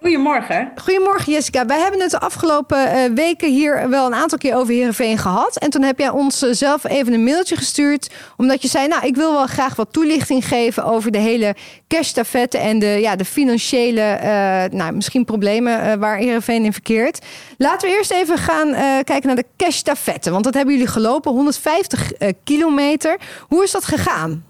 [0.05, 0.71] Goedemorgen.
[0.75, 1.65] Goedemorgen Jessica.
[1.65, 5.57] Wij hebben het de afgelopen eh, weken hier wel een aantal keer over Heerenveen gehad.
[5.57, 8.13] En toen heb jij ons eh, zelf even een mailtje gestuurd.
[8.37, 11.55] Omdat je zei, nou ik wil wel graag wat toelichting geven over de hele
[11.87, 12.57] cashstafette.
[12.57, 17.25] En de, ja, de financiële, eh, nou misschien problemen waar Heerenveen in verkeert.
[17.57, 18.71] Laten we eerst even gaan
[19.03, 20.31] kijken naar de cashstafette.
[20.31, 23.17] Want dat hebben jullie gelopen, 150 eh, kilometer.
[23.47, 24.43] Hoe is dat gegaan?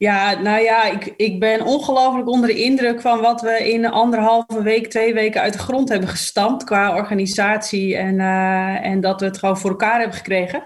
[0.00, 4.62] Ja, nou ja, ik, ik ben ongelooflijk onder de indruk van wat we in anderhalve
[4.62, 9.26] week, twee weken uit de grond hebben gestampt qua organisatie en, eh, en dat we
[9.26, 10.62] het gewoon voor elkaar hebben gekregen.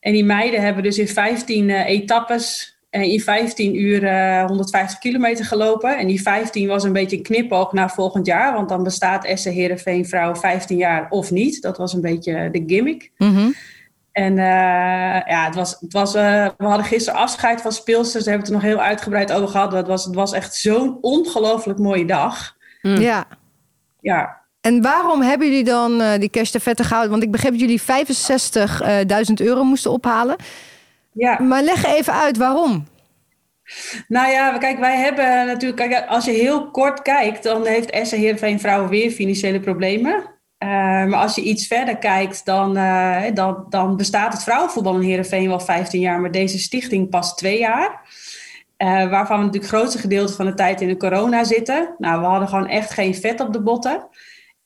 [0.00, 4.98] En die meiden hebben dus in 15 eh, etappes en in 15 uur eh, 150
[4.98, 5.98] kilometer gelopen.
[5.98, 9.52] En die 15 was een beetje een knipoog naar volgend jaar, want dan bestaat Essen
[9.52, 11.62] Heerenveen Vrouwen 15 jaar of niet.
[11.62, 13.10] Dat was een beetje de gimmick.
[14.20, 18.24] En eh, ja, het was, het was, eh, we hadden gisteren afscheid van speelsters.
[18.24, 19.70] Daar hebben we het er nog heel uitgebreid over gehad.
[19.70, 22.56] Dat was, het was echt zo'n ongelooflijk mooie dag.
[22.82, 23.26] Ja.
[24.00, 27.10] Ja, En waarom hebben jullie dan uh, die cash de vette gehouden?
[27.10, 27.82] Want ik begreep dat jullie
[29.30, 30.36] 65.000 euro moesten ophalen.
[31.12, 31.40] Ja.
[31.40, 32.86] Maar leg even uit waarom.
[34.08, 38.18] Nou ja, kijk, wij hebben natuurlijk, kijk, als je heel kort kijkt, dan heeft Essen
[38.18, 40.24] Heerenveen Vrouwen weer financiële problemen.
[40.62, 40.68] Uh,
[41.04, 45.48] maar als je iets verder kijkt, dan, uh, dan, dan bestaat het vrouwenvoetbal in Heerenveen
[45.48, 48.00] wel 15 jaar, maar deze stichting pas twee jaar.
[48.78, 51.94] Uh, waarvan we natuurlijk het grootste gedeelte van de tijd in de corona zitten.
[51.98, 54.08] Nou, we hadden gewoon echt geen vet op de botten.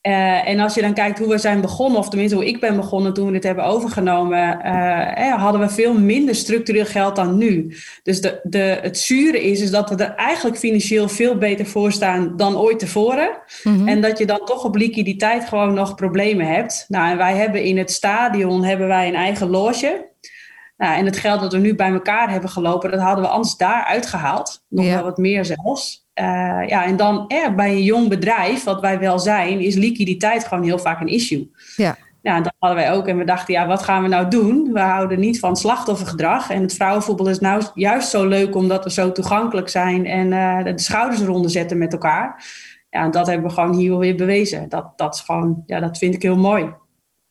[0.06, 2.76] Uh, en als je dan kijkt hoe we zijn begonnen, of tenminste hoe ik ben
[2.76, 7.76] begonnen toen we dit hebben overgenomen, uh, hadden we veel minder structureel geld dan nu.
[8.02, 11.92] Dus de, de, het zure is, is dat we er eigenlijk financieel veel beter voor
[11.92, 13.38] staan dan ooit tevoren.
[13.62, 13.88] Mm-hmm.
[13.88, 16.84] En dat je dan toch op liquiditeit gewoon nog problemen hebt.
[16.88, 20.10] Nou, en wij hebben in het stadion hebben wij een eigen loge.
[20.76, 23.56] Nou, en het geld dat we nu bij elkaar hebben gelopen, dat hadden we anders
[23.56, 24.64] daar uitgehaald.
[24.68, 24.94] Nog ja.
[24.94, 26.03] wel wat meer zelfs.
[26.20, 30.46] Uh, ja, en dan eh, bij een jong bedrijf, wat wij wel zijn, is liquiditeit
[30.46, 31.50] gewoon heel vaak een issue.
[31.76, 31.96] Ja.
[32.24, 33.06] Ja, dat hadden wij ook.
[33.06, 34.72] En we dachten, ja, wat gaan we nou doen?
[34.72, 36.50] We houden niet van slachtoffergedrag.
[36.50, 40.64] En het vrouwenvoetbal is nou juist zo leuk omdat we zo toegankelijk zijn en uh,
[40.64, 42.44] de schouders eronder zetten met elkaar.
[42.90, 44.68] Ja, dat hebben we gewoon hier weer bewezen.
[44.68, 46.72] Dat, dat is gewoon, ja, dat vind ik heel mooi.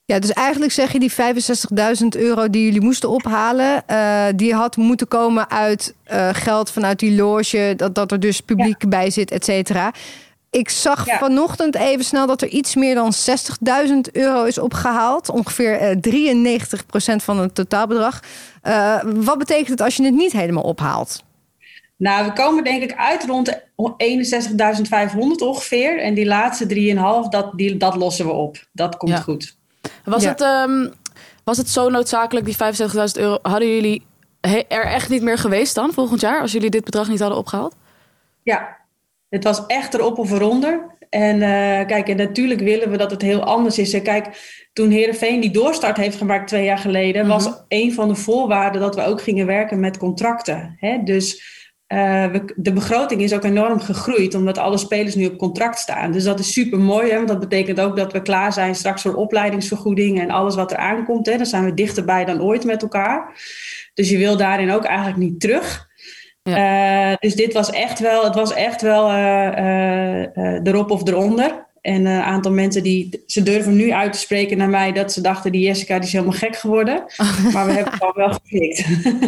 [0.05, 4.77] Ja, dus eigenlijk zeg je die 65.000 euro die jullie moesten ophalen, uh, die had
[4.77, 8.87] moeten komen uit uh, geld vanuit die loge, dat, dat er dus publiek ja.
[8.87, 9.93] bij zit, et cetera.
[10.49, 11.17] Ik zag ja.
[11.17, 13.13] vanochtend even snel dat er iets meer dan
[13.87, 15.29] 60.000 euro is opgehaald.
[15.29, 18.19] Ongeveer uh, 93% van het totaalbedrag.
[18.63, 21.23] Uh, wat betekent het als je het niet helemaal ophaalt?
[21.97, 23.59] Nou, we komen denk ik uit rond 61.500
[25.37, 26.01] ongeveer.
[26.01, 26.93] En die laatste
[27.25, 28.67] 3,5, dat, die, dat lossen we op.
[28.71, 29.19] Dat komt ja.
[29.19, 29.55] goed.
[30.03, 30.93] Was, het, um,
[31.43, 33.39] was het zo noodzakelijk, die 75.000 euro?
[33.41, 34.05] Hadden jullie
[34.67, 37.75] er echt niet meer geweest dan volgend jaar, als jullie dit bedrag niet hadden opgehaald?
[38.43, 38.77] Ja,
[39.29, 40.91] het was echt erop of eronder.
[41.09, 43.93] En uh, kijk, en natuurlijk willen we dat het heel anders is.
[43.93, 44.27] En kijk,
[44.73, 48.95] toen Herenveen die doorstart heeft gemaakt twee jaar geleden, was een van de voorwaarden dat
[48.95, 50.75] we ook gingen werken met contracten.
[50.79, 51.03] Hè?
[51.03, 51.43] Dus
[51.93, 56.11] uh, we, de begroting is ook enorm gegroeid, omdat alle spelers nu op contract staan.
[56.11, 59.13] Dus dat is super mooi, want dat betekent ook dat we klaar zijn straks voor
[59.13, 61.25] opleidingsvergoeding en alles wat er aankomt.
[61.25, 61.37] Hè.
[61.37, 63.41] Dan zijn we dichterbij dan ooit met elkaar.
[63.93, 65.87] Dus je wil daarin ook eigenlijk niet terug.
[66.43, 67.11] Ja.
[67.11, 71.65] Uh, dus dit was echt wel, het was echt wel uh, erop of eronder.
[71.83, 75.21] En een aantal mensen die, ze durven nu uit te spreken naar mij dat ze
[75.21, 77.03] dachten die Jessica die is helemaal gek geworden.
[77.53, 78.85] Maar we hebben het gewoon wel geflikt.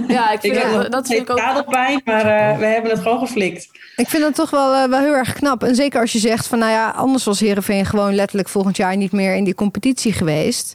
[0.08, 1.70] Ja, ik vind ik dat, dat vind ik ook.
[1.70, 3.70] pijn, maar uh, we hebben het gewoon geflikt.
[3.96, 5.64] Ik vind het toch wel, uh, wel heel erg knap.
[5.64, 8.98] En zeker als je zegt van nou ja, anders was Heerenveen gewoon letterlijk volgend jaar
[8.98, 10.74] niet meer in die competitie geweest.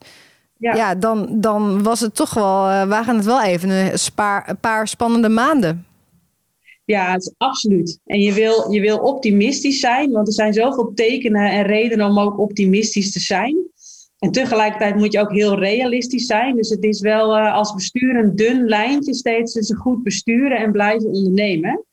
[0.56, 4.48] Ja, ja dan, dan was het toch wel, uh, waren het wel even een, spaar,
[4.48, 5.86] een paar spannende maanden.
[6.90, 8.00] Ja, het is absoluut.
[8.05, 12.18] En je wil, je wil optimistisch zijn, want er zijn zoveel tekenen en redenen om
[12.18, 13.57] ook optimistisch te zijn.
[14.18, 16.57] En tegelijkertijd moet je ook heel realistisch zijn.
[16.57, 20.72] Dus het is wel uh, als bestuur een dun lijntje steeds tussen goed besturen en
[20.72, 21.85] blijven ondernemen.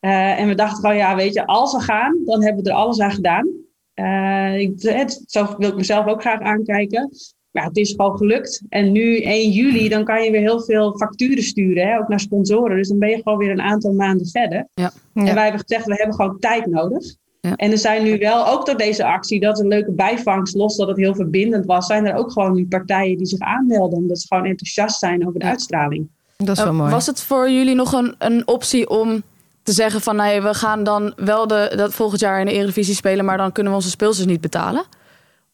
[0.00, 2.76] Uh, en we dachten van ja, weet je, als we gaan, dan hebben we er
[2.76, 3.48] alles aan gedaan.
[3.94, 7.10] Uh, ik, het, zo wil ik mezelf ook graag aankijken
[7.52, 8.62] ja, het is gewoon gelukt.
[8.68, 12.20] En nu 1 juli, dan kan je weer heel veel facturen sturen, hè, ook naar
[12.20, 12.76] sponsoren.
[12.76, 14.68] Dus dan ben je gewoon weer een aantal maanden verder.
[14.74, 14.92] Ja.
[15.14, 17.04] En wij hebben gezegd, we hebben gewoon tijd nodig.
[17.40, 17.56] Ja.
[17.56, 20.76] En er zijn nu wel, ook door deze actie, dat is een leuke bijvangst, los
[20.76, 24.20] dat het heel verbindend was, zijn er ook gewoon die partijen die zich aanmelden, omdat
[24.20, 26.08] ze gewoon enthousiast zijn over de uitstraling.
[26.36, 26.90] Dat is wel mooi.
[26.90, 29.22] Was het voor jullie nog een, een optie om
[29.62, 32.94] te zeggen van, nee, we gaan dan wel de, dat volgend jaar in de Eredivisie
[32.94, 34.84] spelen, maar dan kunnen we onze speelsters niet betalen?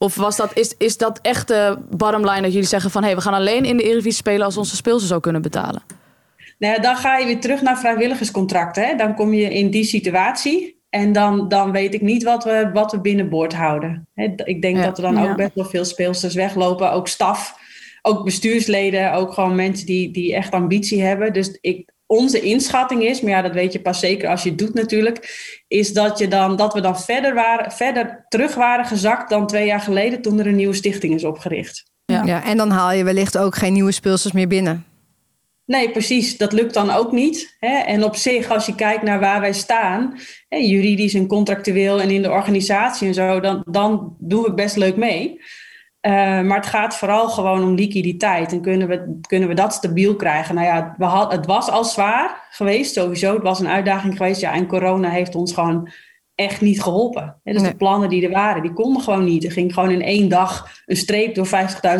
[0.01, 3.01] Of was dat, is, is dat echt de bottom line dat jullie zeggen van...
[3.01, 5.81] hé, hey, we gaan alleen in de Eredivisie spelen als onze speelsters zo kunnen betalen?
[6.57, 8.87] Nou ja, dan ga je weer terug naar vrijwilligerscontracten.
[8.87, 8.95] Hè?
[8.95, 10.81] Dan kom je in die situatie.
[10.89, 14.07] En dan, dan weet ik niet wat we, wat we binnenboord houden.
[14.13, 14.27] Hè?
[14.43, 14.83] Ik denk ja.
[14.83, 16.91] dat er dan ook best wel veel speelsters weglopen.
[16.91, 17.59] Ook staf,
[18.01, 21.33] ook bestuursleden, ook gewoon mensen die, die echt ambitie hebben.
[21.33, 24.57] Dus ik, onze inschatting is, maar ja, dat weet je pas zeker als je het
[24.57, 25.29] doet natuurlijk,
[25.67, 29.65] is dat, je dan, dat we dan verder, waren, verder terug waren gezakt dan twee
[29.65, 31.83] jaar geleden toen er een nieuwe stichting is opgericht.
[32.05, 32.23] Ja.
[32.23, 34.85] ja, en dan haal je wellicht ook geen nieuwe speelsters meer binnen.
[35.65, 36.37] Nee, precies.
[36.37, 37.55] Dat lukt dan ook niet.
[37.59, 37.77] Hè?
[37.77, 42.09] En op zich, als je kijkt naar waar wij staan, hè, juridisch en contractueel en
[42.09, 45.41] in de organisatie en zo, dan, dan doen we best leuk mee.
[46.01, 48.51] Uh, maar het gaat vooral gewoon om liquiditeit.
[48.51, 50.55] En kunnen we, kunnen we dat stabiel krijgen?
[50.55, 53.33] Nou ja, we had, het was al zwaar geweest, sowieso.
[53.33, 54.41] Het was een uitdaging geweest.
[54.41, 55.89] Ja, en corona heeft ons gewoon
[56.35, 57.39] echt niet geholpen.
[57.43, 57.71] dus nee.
[57.71, 59.43] de plannen die er waren, die konden gewoon niet.
[59.43, 61.51] Er ging gewoon in één dag een streep door 50.000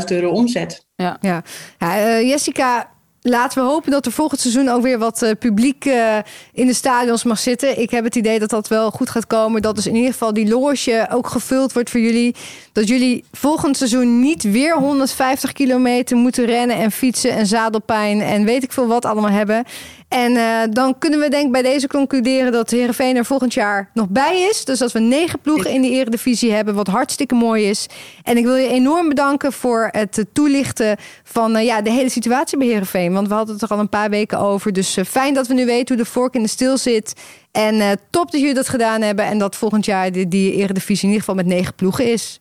[0.07, 0.87] euro omzet.
[0.95, 1.43] Ja, ja.
[1.77, 5.85] ja uh, Jessica, laten we hopen dat er volgend seizoen ook weer wat eh, publiek
[5.85, 6.17] eh,
[6.53, 7.79] in de stadions mag zitten.
[7.79, 9.61] Ik heb het idee dat dat wel goed gaat komen.
[9.61, 12.35] Dat dus in ieder geval die loge ook gevuld wordt voor jullie.
[12.71, 18.45] Dat jullie volgend seizoen niet weer 150 kilometer moeten rennen en fietsen en zadelpijn en
[18.45, 19.65] weet ik veel wat allemaal hebben.
[20.09, 23.89] En eh, dan kunnen we denk ik bij deze concluderen dat Heerenveen er volgend jaar
[23.93, 24.65] nog bij is.
[24.65, 27.87] Dus dat we negen ploegen in de eredivisie hebben, wat hartstikke mooi is.
[28.23, 32.09] En ik wil je enorm bedanken voor het eh, toelichten van eh, ja, de hele
[32.09, 33.13] situatie bij Heerenveen.
[33.13, 34.73] Want we hadden het er al een paar weken over.
[34.73, 37.13] Dus fijn dat we nu weten hoe de vork in de stil zit.
[37.51, 39.25] En eh, top dat jullie dat gedaan hebben.
[39.25, 42.39] En dat volgend jaar die, die eredivisie in ieder geval met negen ploegen is.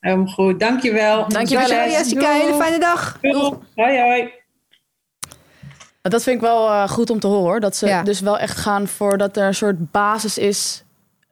[0.00, 1.28] Helemaal goed, dankjewel.
[1.28, 3.18] Dankjewel, Dankjewel Jessica, hele fijne dag.
[3.20, 3.52] Doei.
[3.74, 4.30] Hoi, hoi.
[6.08, 7.42] Dat vind ik wel eh, goed om te horen.
[7.42, 7.60] hoor.
[7.60, 8.02] Dat ze Ja.
[8.02, 10.82] dus wel echt gaan voor dat er een soort basis is.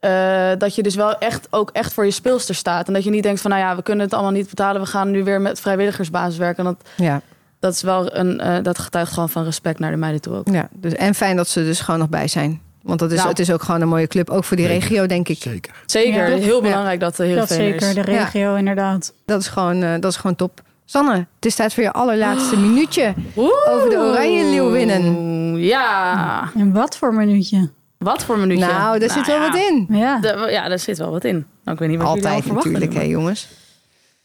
[0.01, 2.87] eh, dat je dus wel echt ook echt voor je speelster staat.
[2.87, 4.81] En dat je niet denkt van nou ja, we kunnen het allemaal niet betalen.
[4.81, 6.67] We gaan nu weer met vrijwilligersbasis werken.
[6.67, 7.21] En dat, Ja,
[7.61, 10.49] dat is wel een eh, dat getuigt gewoon van respect naar de meiden toe ook.
[10.49, 10.69] ja.
[10.73, 12.61] Dus, en fijn dat ze dus gewoon nog bij zijn.
[12.83, 13.29] Want dat is, Nou.
[13.29, 14.31] het is ook gewoon een mooie club.
[14.31, 15.37] Ook voor die regio, denk ik.
[15.43, 15.73] Zeker.
[15.87, 16.37] Zeker, Ja.
[16.37, 19.13] heel belangrijk dat de Dat Heerenveen er zeker, de regio inderdaad.
[19.27, 20.61] Dat is gewoon, eh, dat is gewoon top.
[20.89, 23.15] Sanne, het is tijd voor je allerlaatste minuutje.
[23.35, 25.57] Over de Oranje Leeuwinnen.
[25.59, 27.71] Ja, En wat voor minuutje?
[27.99, 28.67] wat voor minuutje.
[28.67, 29.51] Nou, daar zit wel ja.
[29.51, 29.87] wat in.
[29.91, 30.19] Ja.
[30.19, 31.47] De- ja, daar zit wel wat in.
[31.65, 32.73] Nou, ik weet niet wat jullie Altijd allemaal verwachten.
[32.73, 33.49] natuurlijk, hè, jongens.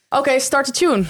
[0.10, 1.04] Oké, start de tune.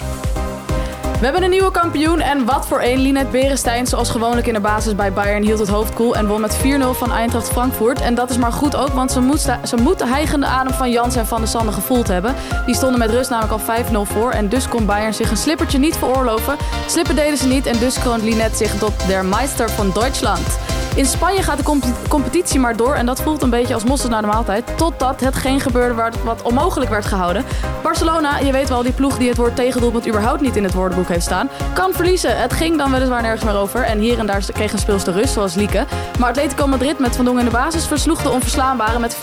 [1.22, 3.00] We hebben een nieuwe kampioen en wat voor een.
[3.00, 6.42] Linet Berenstein, zoals gewoonlijk in de basis bij Bayern, hield het hoofd koel en won
[6.42, 8.02] met 4-0 van Eintracht Frankfurt.
[8.02, 10.92] En dat is maar goed ook, want ze moet, ze moet de hijgende adem van
[10.92, 12.36] Jans en Van der Sande gevoeld hebben.
[12.66, 15.78] Die stonden met rust namelijk al 5-0 voor en dus kon Bayern zich een slippertje
[15.78, 16.56] niet veroorloven.
[16.88, 20.58] Slippen deden ze niet en dus kroont Linet zich tot der Meister van Duitsland.
[20.96, 24.12] In Spanje gaat de comp- competitie maar door en dat voelt een beetje als mosterd
[24.12, 24.78] na de maaltijd.
[24.78, 27.46] Totdat hetgeen gebeurde wat onmogelijk werd gehouden.
[27.84, 31.08] Barcelona, je weet wel, die ploeg die het woord tegendoelpunt überhaupt niet in het woordenboek
[31.08, 32.42] heeft staan, kan verliezen.
[32.42, 35.34] Het ging dan weliswaar nergens meer over en hier en daar kreeg een speelster rust,
[35.34, 35.86] zoals Lieke.
[36.20, 39.20] Maar Atletico Madrid met Van Dongen in de basis versloeg de onverslaanbare met 4-3.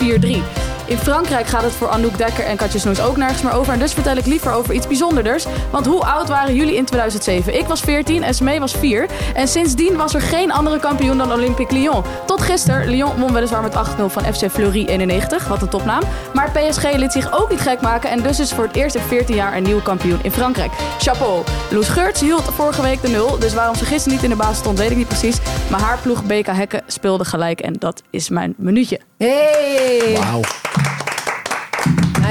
[0.89, 3.73] In Frankrijk gaat het voor Anouk Dekker en Katje Snoes ook nergens meer over.
[3.73, 5.45] En dus vertel ik liever over iets bijzonderders.
[5.71, 7.57] Want hoe oud waren jullie in 2007?
[7.59, 9.09] Ik was 14 en Smee was 4.
[9.33, 12.03] En sindsdien was er geen andere kampioen dan Olympique Lyon.
[12.25, 12.89] Tot gisteren.
[12.89, 15.47] Lyon won weliswaar met 8-0 van FC Fleury 91.
[15.47, 16.03] Wat een topnaam.
[16.33, 18.09] Maar PSG liet zich ook niet gek maken.
[18.09, 20.71] En dus is voor het eerst in 14 jaar een nieuwe kampioen in Frankrijk.
[20.99, 21.43] Chapeau.
[21.69, 23.39] Loes Geurts hield vorige week de nul.
[23.39, 25.37] Dus waarom ze gisteren niet in de basis stond, weet ik niet precies.
[25.69, 27.59] Maar haar ploeg BK Hekken speelde gelijk.
[27.59, 28.99] En dat is mijn minuutje.
[29.17, 30.17] Hey!
[30.17, 30.41] Wauw.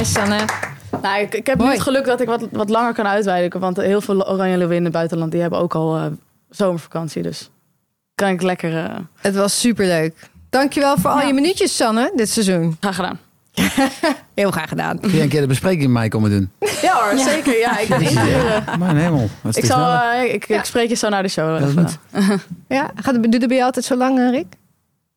[0.09, 0.45] Sanne.
[1.03, 3.61] Nou, ik, ik heb nu het geluk dat ik wat, wat langer kan uitwijken.
[3.61, 6.05] Want heel veel Oranje Leeuwen in het buitenland die hebben ook al eh,
[6.51, 7.23] zomervakantie.
[7.23, 7.51] Dus
[8.15, 10.15] kan ik lekker eh Het was superleuk.
[10.51, 12.77] Dankjewel voor al je minuutjes, Sanne, dit seizoen.
[12.81, 13.19] graag gedaan.
[14.35, 15.01] Heel graag gedaan.
[15.01, 16.51] Kun je een keer de bespreking met mij komen doen?
[16.83, 17.59] Ja hoor, zeker.
[17.59, 18.79] Ja, ik ben.
[18.79, 19.29] Mijn hemel.
[19.43, 21.59] Dat is Ik, zal, eh, ik, ik spreek je zo naar de show.
[21.59, 21.99] Dat is goed.
[22.69, 24.47] Ja, gaat het, doet het bij jou altijd zo lang, eh, Rick?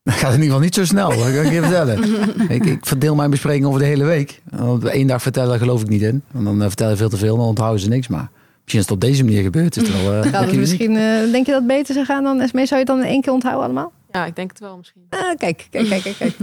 [0.03, 2.03] Dat gaat in ieder geval niet zo snel, dat kan ik je vertellen.
[2.55, 4.41] ik, ik verdeel mijn bespreking over de hele week.
[4.49, 6.23] Want één dag vertellen geloof ik niet in.
[6.31, 8.07] Want dan eh, vertel je veel te veel, dan onthouden ze niks.
[8.07, 8.29] Maar
[8.61, 9.77] misschien is het op deze manier gebeurd.
[9.77, 12.65] Is het wel, eh, misschien, eh, denk je dat het beter zou gaan dan Esmee?
[12.65, 13.91] Zou je het dan in één keer onthouden allemaal?
[14.11, 15.01] Ja, ik denk het wel misschien.
[15.09, 16.17] Ah, kijk, kijk, kijk, kijk.
[16.17, 16.35] kijk.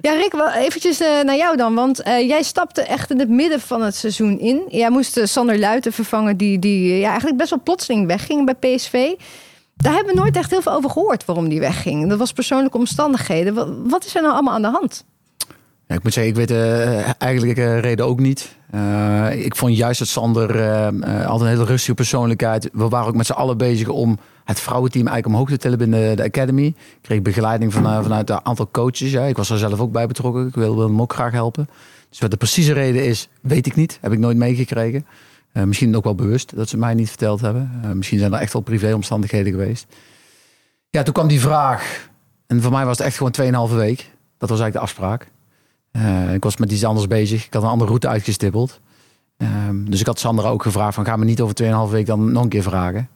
[0.00, 1.74] Ja, Rick, wel eventjes eh, naar jou dan.
[1.74, 4.62] Want eh, jij stapte echt in het midden van het seizoen in.
[4.68, 9.12] Jij moest Sander Luiten vervangen, die, die ja, eigenlijk best wel plotseling wegging bij PSV.
[9.82, 12.08] Daar hebben we nooit echt heel veel over gehoord waarom die wegging.
[12.08, 13.54] Dat was persoonlijke omstandigheden.
[13.54, 15.04] Wat, wat is er nou allemaal aan de hand?
[15.86, 18.56] Ja, ik moet zeggen, ik weet de eigenlijke reden ook niet.
[18.70, 22.68] Eh, ik vond juist dat Sander eh, eh, altijd een hele rustige persoonlijkheid.
[22.72, 26.16] We waren ook met z'n allen bezig om het vrouwenteam eigenlijk omhoog te tillen binnen
[26.16, 26.66] de academy.
[26.66, 29.10] Ik kreeg begeleiding van, eh, vanuit een aantal coaches.
[29.10, 29.24] Ja.
[29.24, 30.46] Ik was er zelf ook bij betrokken.
[30.46, 31.68] Ik wilde hem ook graag helpen.
[32.08, 33.98] Dus wat de precieze reden is, weet ik niet.
[34.00, 35.06] Heb ik nooit meegekregen.
[35.52, 37.70] Eh, misschien ook wel bewust dat ze mij niet verteld hebben.
[37.82, 39.86] Eh, misschien zijn er echt wel privéomstandigheden geweest.
[40.90, 42.08] Ja, toen kwam die vraag.
[42.46, 44.10] En voor mij was het echt gewoon 2,5 week.
[44.38, 45.26] Dat was eigenlijk de afspraak.
[45.90, 47.46] Eh, ik was met iets anders bezig.
[47.46, 48.80] Ik had een andere route uitgestippeld.
[49.36, 52.32] Ehm, dus ik had Sander ook gevraagd van ga me niet over 2,5 week dan
[52.32, 53.08] nog een keer vragen.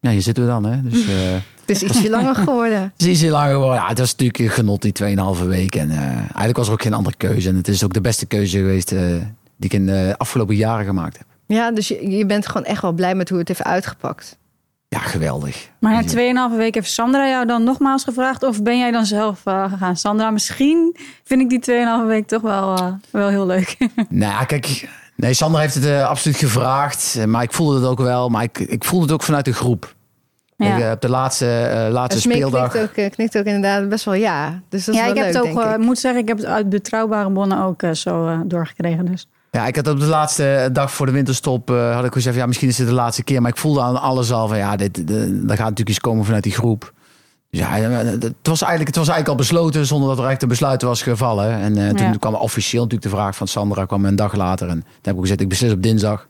[0.00, 0.64] Ja, hier zitten we dan.
[0.64, 0.82] Hè?
[0.82, 1.04] Dus
[1.60, 2.82] Het is ietsje langer geworden.
[2.82, 3.76] het is ietsje langer geworden.
[3.76, 5.74] Ja, het was natuurlijk genot die 2,5 week.
[5.74, 7.48] En eigenlijk was er ook geen andere keuze.
[7.48, 9.24] En het is ook de beste keuze geweest die
[9.58, 11.26] ik in de afgelopen jaren gemaakt heb.
[11.52, 14.38] Ja, dus je, je bent gewoon echt wel blij met hoe het heeft uitgepakt.
[14.88, 15.68] Ja, geweldig.
[15.78, 18.42] Maar na 2,5 weken heeft Sandra jou dan nogmaals gevraagd?
[18.42, 19.96] Of ben jij dan zelf eh, gegaan?
[19.96, 23.76] Sandra, misschien vind ik die 2,5 week toch wel, eh, wel heel leuk.
[24.08, 24.88] Nou ja, kijk.
[25.16, 27.26] Nee, Sander heeft het eh, absoluut gevraagd.
[27.26, 28.28] Maar ik voelde het ook wel.
[28.28, 29.94] Maar ik, ik voelde het ook vanuit de groep.
[30.56, 30.76] Ja.
[30.76, 32.70] Ik, op de laatste, laatste Esmee speeldag.
[32.70, 34.60] knikt ook, knikt ook inderdaad best wel ja.
[34.68, 35.78] Dus dat is ja, wel ik heb leuk, het ook, ik.
[35.78, 39.06] moet zeggen, ik heb het uit betrouwbare bronnen ook zo eh, doorgekregen.
[39.06, 39.26] Dus.
[39.56, 42.46] Ja, ik had op de laatste dag voor de winterstop uh, had ik gezegd, ja,
[42.46, 43.40] misschien is het de laatste keer.
[43.40, 46.24] Maar ik voelde aan alles al van, ja, dit, dit, er gaat natuurlijk iets komen
[46.24, 46.92] vanuit die groep.
[47.50, 50.48] Dus ja, het was, eigenlijk, het was eigenlijk al besloten zonder dat er echt een
[50.48, 51.50] besluit was gevallen.
[51.50, 54.68] En uh, toen kwam officieel natuurlijk de vraag van Sandra, kwam een dag later.
[54.68, 56.28] En toen heb ik gezegd, ik beslis op dinsdag.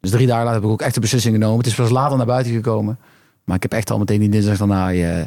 [0.00, 1.58] Dus drie dagen later heb ik ook echt de beslissing genomen.
[1.58, 2.98] Het is pas later naar buiten gekomen.
[3.44, 5.24] Maar ik heb echt al meteen die dinsdag daarna uh,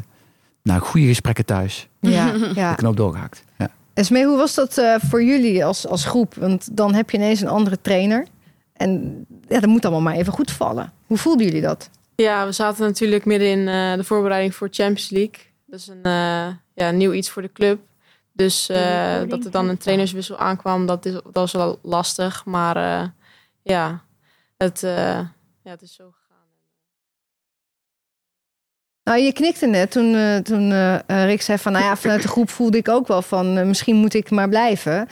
[0.63, 1.87] nou, goede gesprekken thuis.
[1.99, 2.69] Ja, ja.
[2.69, 3.43] De knoop doorgehakt.
[3.57, 3.69] Ja.
[3.95, 6.33] Esmee, hoe was dat uh, voor jullie als, als groep?
[6.33, 8.27] Want dan heb je ineens een andere trainer.
[8.73, 10.93] En ja, dat moet allemaal maar even goed vallen.
[11.05, 11.89] Hoe voelden jullie dat?
[12.15, 15.35] Ja, we zaten natuurlijk midden in uh, de voorbereiding voor Champions League.
[15.65, 17.79] Dat is een uh, ja, nieuw iets voor de club.
[18.31, 18.65] Dus
[19.27, 22.45] dat er dan een trainerswissel aankwam, dat, is, dat was wel lastig.
[22.45, 22.77] Maar
[23.61, 24.03] ja,
[24.57, 25.31] het, ja,
[25.63, 26.13] het is zo
[29.05, 31.71] nou, je knikte net toen, uh, toen uh, Rick zei van...
[31.71, 33.67] nou ja, vanuit de groep voelde ik ook wel van...
[33.67, 35.07] Misschien moet ik maar blijven.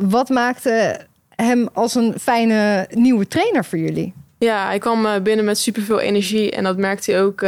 [0.00, 4.14] wat maakte hem als een fijne nieuwe trainer voor jullie?
[4.38, 6.50] Ja, hij kwam binnen met superveel energie.
[6.50, 7.42] En dat merkte hij ook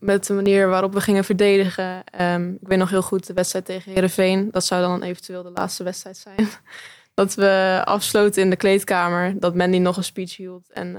[0.00, 2.02] met de manier waarop we gingen verdedigen.
[2.20, 4.48] Um, ik weet nog heel goed de wedstrijd tegen Heerenveen.
[4.50, 6.48] Dat zou dan eventueel de laatste wedstrijd zijn.
[7.14, 9.40] dat we afsloten in de kleedkamer.
[9.40, 10.70] Dat Mandy nog een speech hield.
[10.72, 10.96] En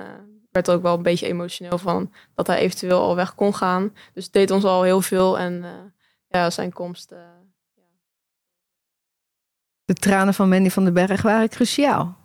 [0.52, 3.94] werd ook wel een beetje emotioneel van dat hij eventueel al weg kon gaan.
[4.14, 5.70] Dus het deed ons al heel veel en uh,
[6.28, 7.12] ja, zijn komst.
[7.12, 7.18] Uh,
[7.76, 7.84] ja.
[9.86, 12.20] De tranen van Mandy van den Berg waren cruciaal.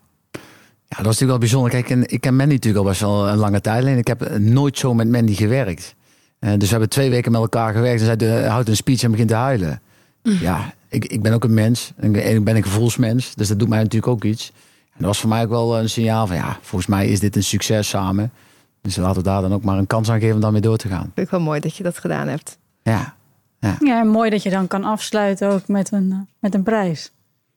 [0.88, 1.70] Ja, dat was natuurlijk wel bijzonder.
[1.70, 3.84] Kijk, ik ken Mandy natuurlijk al best wel een lange tijd.
[3.84, 5.94] En ik heb nooit zo met Mandy gewerkt.
[6.40, 8.00] Uh, dus we hebben twee weken met elkaar gewerkt.
[8.02, 9.80] En zij houdt een speech en begint te huilen.
[10.22, 10.38] Mm.
[10.40, 11.92] Ja, ik, ik ben ook een mens.
[11.96, 13.34] En ik ben een gevoelsmens.
[13.34, 14.52] Dus dat doet mij natuurlijk ook iets.
[14.96, 17.36] En dat was voor mij ook wel een signaal van ja, volgens mij is dit
[17.36, 18.32] een succes samen.
[18.80, 20.88] Dus laten we daar dan ook maar een kans aan geven om daarmee door te
[20.88, 21.10] gaan.
[21.14, 22.58] Vind ik wel mooi dat je dat gedaan hebt.
[22.82, 23.14] Ja.
[23.60, 26.62] Ja, ja en mooi dat je dan kan afsluiten ook met een, eh, met een
[26.62, 27.10] prijs.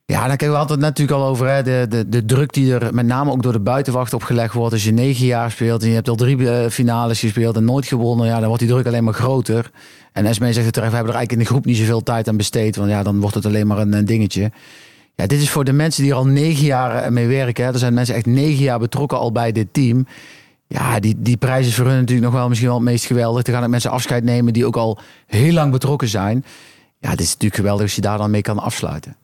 [0.05, 1.49] Ja, daar kijken we altijd natuurlijk al over.
[1.49, 1.63] Hè.
[1.63, 4.73] De, de, de druk die er met name ook door de buitenwacht opgelegd wordt.
[4.73, 7.85] Als je negen jaar speelt en je hebt al drie eh, finales gespeeld en nooit
[7.85, 8.27] gewonnen.
[8.27, 9.71] Ja, dan wordt die druk alleen maar groter.
[10.11, 12.27] En Esmee zegt het terecht, we hebben er eigenlijk in de groep niet zoveel tijd
[12.27, 12.75] aan besteed.
[12.75, 14.51] Want ja, dan wordt het alleen maar een, een dingetje.
[15.19, 17.65] Ja, dit is voor de mensen die er al negen jaar mee werken.
[17.65, 17.71] Hè.
[17.71, 20.07] Er zijn mensen echt negen jaar betrokken al bij dit team.
[20.67, 23.43] Ja, die, die prijs is voor hun natuurlijk nog wel misschien wel het meest geweldig.
[23.45, 26.45] Er gaan ook mensen afscheid nemen die ook al heel lang betrokken zijn.
[26.99, 29.15] Ja, dit is natuurlijk geweldig als je daar dan mee kan afsluiten.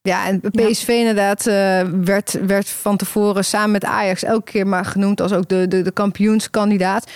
[0.00, 4.84] Ja, en PSV inderdaad uh, werd, werd van tevoren samen met Ajax elke keer maar
[4.84, 7.10] genoemd als ook de, de, de kampioenskandidaat.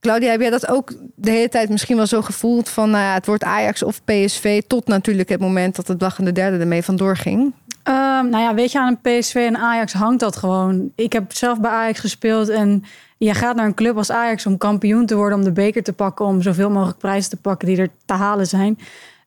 [0.00, 3.26] Claudia, heb jij dat ook de hele tijd misschien wel zo gevoeld van nou het
[3.26, 7.40] wordt Ajax of PSV tot natuurlijk het moment dat het lachende derde ermee vandoor ging?
[7.40, 10.90] Um, nou ja, weet je, aan een PSV en Ajax hangt dat gewoon.
[10.94, 12.84] Ik heb zelf bij Ajax gespeeld en
[13.18, 15.92] je gaat naar een club als Ajax om kampioen te worden, om de beker te
[15.92, 18.78] pakken, om zoveel mogelijk prijzen te pakken die er te halen zijn.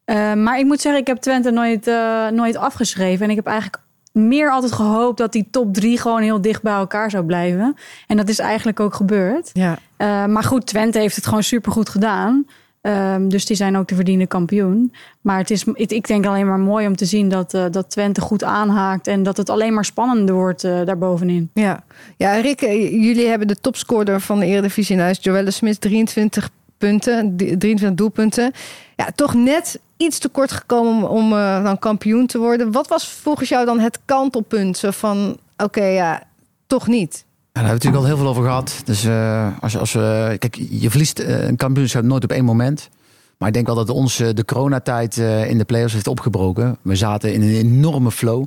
[0.06, 3.26] Uh, maar ik moet zeggen, ik heb Twente nooit, uh, nooit afgeschreven.
[3.26, 6.74] En ik heb eigenlijk meer altijd gehoopt dat die top drie gewoon heel dicht bij
[6.74, 7.76] elkaar zou blijven.
[8.08, 9.50] En dat is eigenlijk ook gebeurd.
[9.54, 9.72] Ja.
[9.98, 12.46] Uh, maar goed, Twente heeft het gewoon supergoed gedaan.
[12.82, 14.94] Um, dus die zijn ook de verdiende kampioen.
[15.22, 18.22] Maar het is, ik denk alleen maar mooi om te zien dat, uh, dat Twente
[18.22, 19.08] goed aanhaakt.
[19.08, 21.50] En dat het alleen maar spannender wordt uh, daarbovenin.
[21.54, 21.84] Ja.
[22.18, 25.18] ja, Rick, jullie hebben de topscorer van de Eredivisie in huis.
[25.22, 28.52] Joelle Smit, 23 punten, 23 doelpunten.
[28.96, 32.72] Ja, toch net iets te kort gekomen om, uh, dan kampioen te worden.
[32.72, 34.78] Wat was volgens jou dan het kantelpunt?
[34.78, 36.24] Zo van, oké, ja,
[36.68, 37.12] toch niet.
[37.52, 38.82] Daar hebben we natuurlijk al heel veel over gehad.
[38.86, 42.90] Dus uh, als, als we, kijk, je verliest uh, een kampioenschap nooit op één moment.
[43.38, 46.78] Maar ik denk wel dat ons de coronatijd in de playoffs heeft opgebroken.
[46.82, 48.46] We zaten in een enorme flow.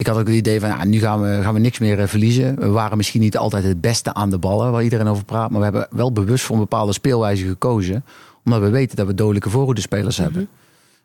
[0.00, 2.56] Ik had ook het idee van, nu gaan we, gaan we niks meer verliezen.
[2.56, 5.50] We waren misschien niet altijd het beste aan de ballen, waar iedereen over praat.
[5.50, 8.04] Maar we hebben wel bewust voor een bepaalde speelwijze gekozen.
[8.44, 10.34] Omdat we weten dat we dodelijke voorhoede spelers mm -hmm.
[10.34, 10.52] hebben.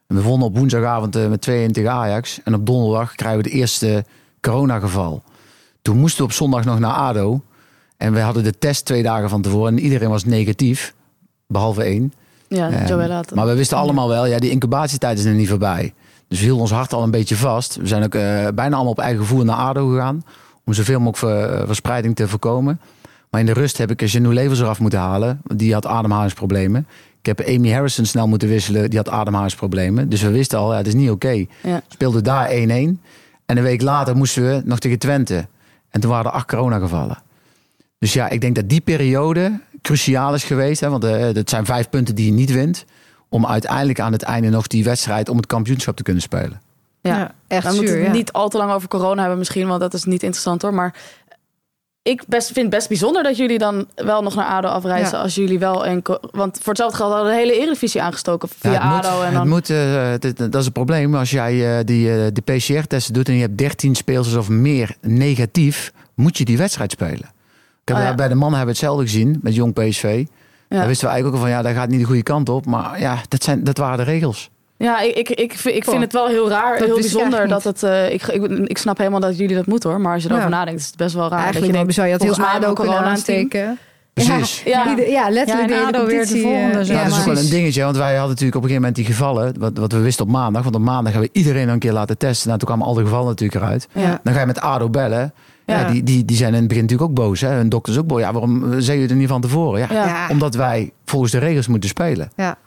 [0.08, 2.40] En we vonden op woensdagavond uh, met 2 tegen Ajax.
[2.44, 4.06] En op donderdag krijgen we de eerste
[4.42, 5.24] coronageval.
[5.82, 7.42] Toen moesten we op zondag nog naar ADO.
[7.98, 9.78] En we hadden de test twee dagen van tevoren.
[9.78, 10.94] En iedereen was negatief.
[11.48, 12.14] Behalve één.
[12.48, 15.94] Ja, um, Maar we wisten allemaal wel, ja, die incubatietijd is er niet voorbij.
[16.36, 17.76] Dus we hielden ons hart al een beetje vast.
[17.76, 20.24] We zijn ook uh, bijna allemaal op eigen gevoel naar ADO gegaan.
[20.66, 22.80] Om zoveel mogelijk ver, verspreiding te voorkomen.
[23.30, 25.42] Maar in de rust heb ik Genou Levers eraf moeten halen.
[25.56, 26.88] Die had ademhalingsproblemen.
[27.20, 28.90] Ik heb Amy Harrison snel moeten wisselen.
[28.90, 30.10] Die had ademhalingsproblemen.
[30.10, 31.28] Dus we wisten al, ja, het is niet oké.
[31.28, 31.48] Okay.
[31.64, 31.82] Ja.
[31.88, 32.54] Speelde daar 1-1.
[32.54, 32.98] En
[33.46, 35.48] een week later moesten we nog tegen Twente.
[35.90, 37.18] En toen waren er acht coronagevallen.
[38.00, 40.82] Dus ja, ik denk dat die periode cruciaal is geweest.
[40.82, 42.86] Hè, want uh, dat zijn vijf punten die je niet wint.
[43.36, 46.62] Om uiteindelijk aan het einde nog die wedstrijd om het kampioenschap te kunnen spelen.
[47.02, 47.68] Ja, ja echt.
[47.70, 48.12] We moeten het ja.
[48.12, 50.74] niet al te lang over corona hebben misschien, want dat is niet interessant hoor.
[50.74, 50.94] Maar
[52.02, 55.18] ik best, vind het best bijzonder dat jullie dan wel nog naar ADO afreizen...
[55.18, 55.24] Ja.
[55.24, 55.86] als jullie wel...
[55.86, 59.06] enkel want voor hetzelfde geld hadden we de hele Eredivisie aangestoken via Ja, het moet-
[59.06, 59.20] ADO.
[59.20, 61.16] En het dan, moet, eh, dit- dat is het probleem.
[61.16, 64.96] Als jij eh, die, eh, de PCR-testen doet en je hebt 13 speelsters of meer
[65.02, 67.34] negatief, moet je die wedstrijd spelen.
[67.82, 68.16] Ik heb, Oh, ja.
[68.16, 70.26] Bij de mannen hebben we hetzelfde gezien met Jong PSV.
[70.76, 70.80] Ja.
[70.82, 72.66] Daar wisten we eigenlijk ook al van, ja, dat gaat niet de goede kant op.
[72.66, 74.50] Maar ja, dat, zijn, dat waren de regels.
[74.78, 77.64] Ja, ik, ik, ik, vind- ik vind het wel heel raar, Dat heel bijzonder dat
[77.64, 77.84] het.
[77.84, 80.50] eh, ik, ik, ik snap helemaal dat jullie dat moeten hoor, maar als je erover
[80.50, 80.56] Ja.
[80.56, 81.40] nadenkt, is het best wel raar.
[81.44, 82.06] Eigenlijk dat je bizar.
[82.06, 83.78] Je had heel ADO kunnen aansteken.
[84.14, 84.62] Precies.
[84.66, 85.70] Ja, Ja, ieder- ja letterlijk.
[85.70, 88.12] Ja, de weer de volgende, eh, Ja, dat is ook wel een dingetje, want wij
[88.12, 90.64] hadden natuurlijk op een gegeven moment die gevallen, wat, wat we wisten op maandag.
[90.64, 92.48] Want op maandag gaan we iedereen een keer laten testen.
[92.48, 93.88] Nou, toen kwamen al de gevallen natuurlijk eruit.
[93.92, 94.20] Ja.
[94.24, 95.34] Dan ga je met ADO bellen.
[95.66, 95.80] Ja.
[95.80, 95.92] Ja.
[95.92, 97.42] die, die, die zijn in het begin natuurlijk ook boos.
[97.42, 97.50] Hè?
[97.50, 98.20] Hun dokters ook boos.
[98.20, 99.88] Ja, waarom zeggen jullie het niet van tevoren?
[99.92, 100.28] Ja.
[100.30, 102.32] Omdat wij volgens de regels moeten spelen.
[102.36, 102.58] Ja.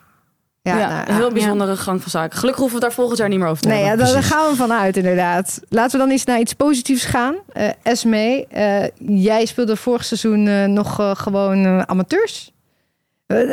[0.63, 2.39] Ja, Ja, nou, een heel bijzondere gang van zaken.
[2.39, 4.05] Gelukkig hoeven we het daar volgend jaar niet meer over te Nee, ja, hebben.
[4.05, 5.61] daar, daar gaan we vanuit inderdaad.
[5.69, 7.35] Laten we dan eens naar iets positiefs gaan.
[7.53, 8.85] Eh Esme, eh,
[9.25, 12.53] jij speelde vorig seizoen eh, nog gewoon eh, amateurs.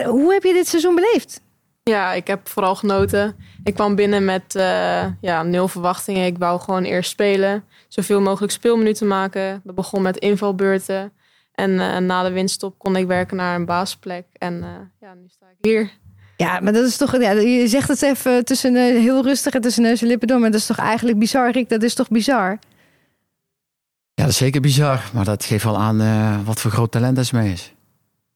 [0.05, 1.41] Hoe heb je dit seizoen beleefd?
[1.83, 3.35] Ja, ik heb vooral genoten.
[3.63, 6.25] Ik kwam binnen met eh, ja, nul verwachtingen.
[6.25, 7.63] Ik wou gewoon eerst spelen.
[7.95, 9.61] Zoveel mogelijk speelminuten maken.
[9.63, 11.11] Dat begon met invalbeurten.
[11.51, 14.25] En eh, na de winststop kon ik werken naar een basisplek.
[14.33, 14.69] En eh,
[14.99, 15.91] ja, nu sta ik hier.
[16.37, 19.83] Ja, maar dat is toch, ja, je zegt het even tussen heel rustig en tussen
[19.83, 21.69] neus en lippen door, maar dat is toch eigenlijk bizar, Rick?
[21.69, 22.49] Dat is toch bizar?
[24.13, 25.09] Ja, dat is zeker bizar.
[25.13, 27.73] Maar dat geeft wel aan eh, wat voor groot talent Esme is.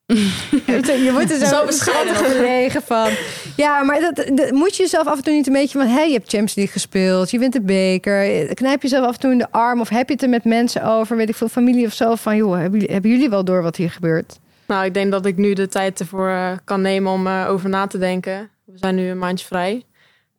[1.06, 3.10] Je wordt er zo, bescheiden verlegen van.
[3.56, 5.88] Ja, maar dat, dat- moet je jezelf af en toe niet een beetje van...
[5.88, 8.46] hé, je hebt Champions League gespeeld, je wint de beker.
[8.54, 10.84] Knijp jezelf af en toe in de arm of heb je het er met mensen
[10.84, 11.18] over...
[11.18, 12.36] weet ik veel, familie of zo, van...
[12.36, 14.40] joh, hebben jullie, hebben jullie wel door wat hier gebeurt?
[14.68, 17.70] Nou, ik denk dat ik nu de tijd ervoor eh, kan nemen om eh, over
[17.70, 18.50] na te denken.
[18.66, 19.84] We zijn nu een maandje vrij.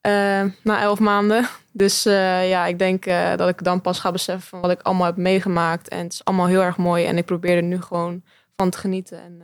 [0.01, 0.13] eh,
[0.63, 1.47] na elf maanden.
[1.73, 3.05] Dus ja, ik denk
[3.37, 5.89] dat ik dan pas ga beseffen van wat ik allemaal heb meegemaakt.
[5.89, 7.05] En het is allemaal heel erg mooi.
[7.05, 8.23] En ik probeer er nu gewoon
[8.57, 9.19] van te genieten.
[9.23, 9.43] En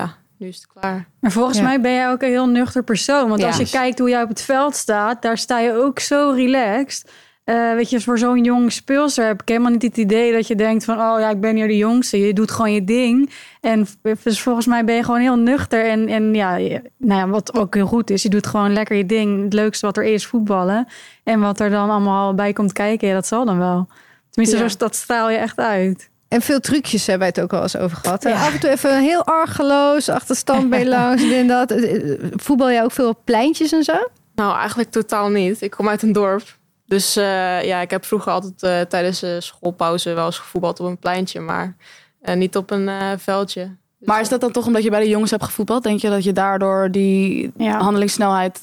[0.00, 1.08] ja, nu is het klaar.
[1.20, 1.64] Maar volgens Ja.
[1.64, 3.28] mij ben jij ook een heel nuchter persoon.
[3.28, 3.46] Want Ja.
[3.46, 7.10] als je kijkt hoe jij op het veld staat, daar sta je ook zo relaxed.
[7.44, 10.54] Eh, weet je, voor zo'n jong speelster heb ik helemaal niet het idee dat je
[10.54, 10.94] denkt van...
[11.00, 12.18] oh ja, ik ben hier de jongste.
[12.18, 13.30] Je doet gewoon je ding.
[13.60, 13.86] En
[14.22, 15.86] dus volgens mij ben je gewoon heel nuchter.
[15.86, 18.22] En, en ja, je- nou ja, wat ook heel goed is.
[18.22, 19.42] Je doet gewoon lekker je ding.
[19.44, 20.86] Het leukste wat er is, voetballen.
[21.24, 23.88] En wat er dan allemaal bij komt kijken, ja, dat zal dan wel.
[24.30, 24.68] Tenminste, Ja.
[24.68, 26.10] zo, dat straal je echt uit.
[26.28, 28.22] En veel trucjes hebben wij het ook al eens over gehad.
[28.22, 28.46] Ja.
[28.46, 31.70] Af en toe even heel argeloos, achter standbeen langs, dit en dat.
[31.70, 34.08] Eh, eh, Voetbal jij ook veel op pleintjes en zo?
[34.34, 35.62] Nou, eigenlijk totaal niet.
[35.62, 36.56] Ik kom uit een dorp.
[36.86, 40.86] Dus eh, ja, ik heb vroeger altijd eh, tijdens de schoolpauze wel eens gevoetbald op
[40.86, 41.40] een pleintje.
[41.40, 41.76] Maar
[42.20, 43.62] eh, niet op een eh, veldje.
[43.98, 45.82] Dus, Maar is dat dan toch omdat je bij de jongens hebt gevoetbald?
[45.82, 47.78] Denk je dat je daardoor die Ja.
[47.78, 48.60] handelingssnelheid...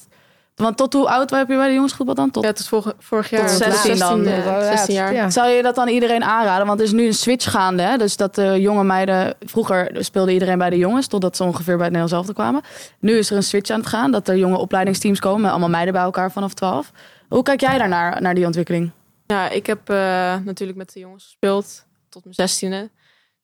[0.62, 2.30] Want tot hoe oud heb je bij de jongens gevoetbald dan?
[2.30, 3.48] Tot Ja, tot vorig, vorig jaar.
[3.48, 5.14] Tot tot 16 dan, 16, eh, 16 jaar.
[5.14, 5.30] Ja.
[5.30, 6.66] Zou je dat dan iedereen aanraden?
[6.66, 7.82] Want er is nu een switch gaande.
[7.82, 7.96] Hè?
[7.96, 9.34] Dus dat de jonge meiden...
[9.40, 11.06] Vroeger speelde iedereen bij de jongens...
[11.06, 12.62] totdat ze ongeveer bij het Nederlands elftal kwamen.
[12.98, 14.10] Nu is er een switch aan het gaan.
[14.10, 15.40] Dat er jonge opleidingsteams komen...
[15.40, 16.92] met allemaal meiden bij elkaar vanaf 12.
[17.28, 18.90] Hoe kijk jij daarnaar, naar die ontwikkeling?
[19.26, 19.96] Ja, ik heb eh,
[20.44, 22.90] natuurlijk met de jongens gespeeld tot mijn zestiende.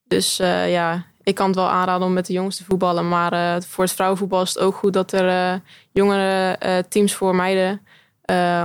[0.07, 3.07] Dus eh, ja, ik kan het wel aanraden om met de jongens te voetballen.
[3.07, 5.59] Maar eh, voor het vrouwenvoetbal is het ook goed dat er eh,
[5.91, 7.81] jongere eh, teams voor meiden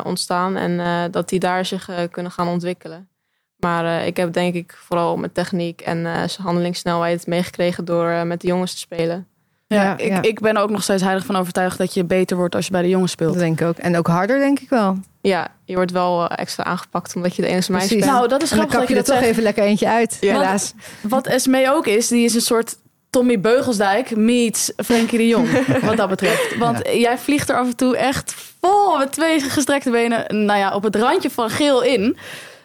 [0.05, 0.57] ontstaan.
[0.57, 3.09] En dat die daar zich kunnen gaan ontwikkelen.
[3.57, 8.73] Maar ik heb denk ik vooral met techniek en handelingssnelheid meegekregen door met de jongens
[8.73, 9.29] te spelen.
[9.75, 10.23] Ja, ik, ja.
[10.23, 11.79] ik ben er ook nog steeds heilig van overtuigd...
[11.79, 13.33] dat je beter wordt als je bij de jongens speelt.
[13.33, 13.77] Dat denk ik ook.
[13.77, 14.99] En ook harder, denk ik wel.
[15.21, 18.05] Ja, je wordt wel eh, extra aangepakt omdat je de enige meisje Precies.
[18.05, 18.17] bent.
[18.17, 19.31] Nou, dat is En dan grappig kap dat je je er dat toch zegt.
[19.31, 20.33] even lekker eentje uit, Ja.
[20.33, 20.73] helaas.
[21.01, 22.77] Wat Esmee ook is, die is een soort
[23.11, 25.49] Tommy Beugelsdijk meets Frenkie de Jong.
[25.87, 26.57] wat dat betreft.
[26.59, 30.45] Want jij vliegt er af en toe echt vol met twee gestrekte benen.
[30.45, 32.17] Nou ja, op het randje van geel in.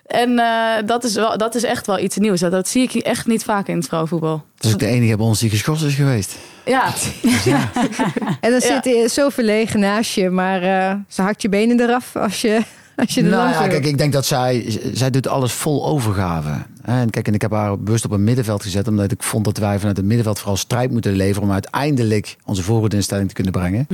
[0.09, 2.39] En eh, dat, is wel, dat is echt wel iets nieuws.
[2.39, 4.43] Dat, dat zie ik echt niet vaak in het vrouwenvoetbal.
[4.55, 6.35] Het is ook de enige bij ons die geschorst is geweest.
[6.65, 6.85] Ja,
[8.41, 8.59] En dan Ja.
[8.59, 12.61] zit hij zo verlegen naast je, maar eh, ze hakt je benen eraf als je,
[12.95, 15.85] als je er Nou langs ja, kijk, ik denk dat zij, zij doet alles vol
[15.85, 16.49] overgave.
[16.81, 19.57] En kijk, en ik heb haar bewust op een middenveld gezet, omdat ik vond dat
[19.57, 23.87] wij vanuit het middenveld vooral strijd moeten leveren om uiteindelijk onze voorhoedinstelling te kunnen brengen.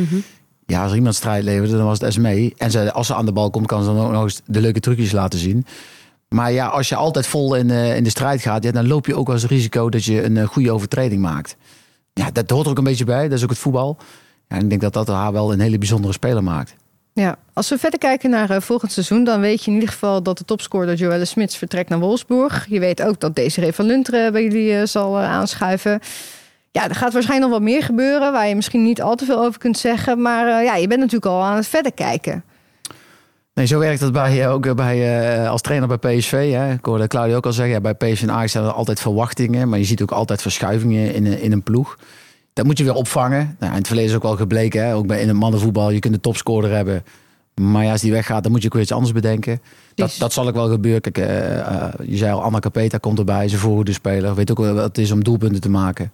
[0.66, 2.54] Ja, als er iemand strijd leverde, dan was het SME.
[2.58, 4.62] En ze, als ze aan de bal komt, kan ze dan ook nog eens de
[4.62, 5.66] leuke trucjes laten zien.
[6.36, 9.16] Maar ja, als je altijd vol in, eh, in de strijd gaat, dan loop je
[9.16, 11.56] ook wel eens risico dat je een eh, goede overtreding maakt.
[12.14, 13.24] Ja, dat hoort er ook een beetje bij.
[13.24, 13.98] Dat is ook het voetbal.
[14.48, 16.76] Ja, en ik denk dat dat haar wel een hele bijzondere speler maakt.
[17.14, 20.24] Ja, als we verder kijken naar eh, volgend seizoen, dan weet je in ieder geval
[20.24, 22.66] dat de topscorer Joelle Smits vertrekt naar Wolfsburg.
[22.70, 26.00] Je weet ook dat Desiree van Lunteren bij jullie zal aanschuiven.
[26.72, 29.44] Ja, er gaat waarschijnlijk nog wat meer gebeuren waar je misschien niet al te veel
[29.44, 30.22] over kunt zeggen.
[30.22, 32.44] Maar ja, je bent natuurlijk al aan het verder kijken.
[33.56, 36.52] Nee, zo werkt het bij, eh, ook bij, eh, als trainer bij PSV.
[36.52, 36.74] Hè.
[36.74, 39.70] Ik hoorde Claudio ook al zeggen, ja, bij PSV en Ajax zijn er altijd verwachtingen.
[39.70, 41.98] Maar je ziet ook altijd verschuivingen in, een- in een ploeg.
[42.54, 43.56] Dat moet je weer opvangen.
[43.60, 44.96] Nou, in het verleden is ook wel gebleken, hè.
[44.96, 45.90] ook bij, in het mannenvoetbal.
[45.90, 47.04] Je kunt de topscorer hebben.
[47.62, 49.62] Maar ja, als die weggaat, dan moet je ook weer iets anders bedenken.
[49.96, 51.02] Dat, dat zal ook wel gebeuren.
[51.02, 53.48] Kijk, eh, eh, je zei al, Anna Capeta komt erbij.
[53.48, 54.36] Ze voorhoede speler.
[54.36, 56.12] Weet ook wel wat het is om doelpunten te maken.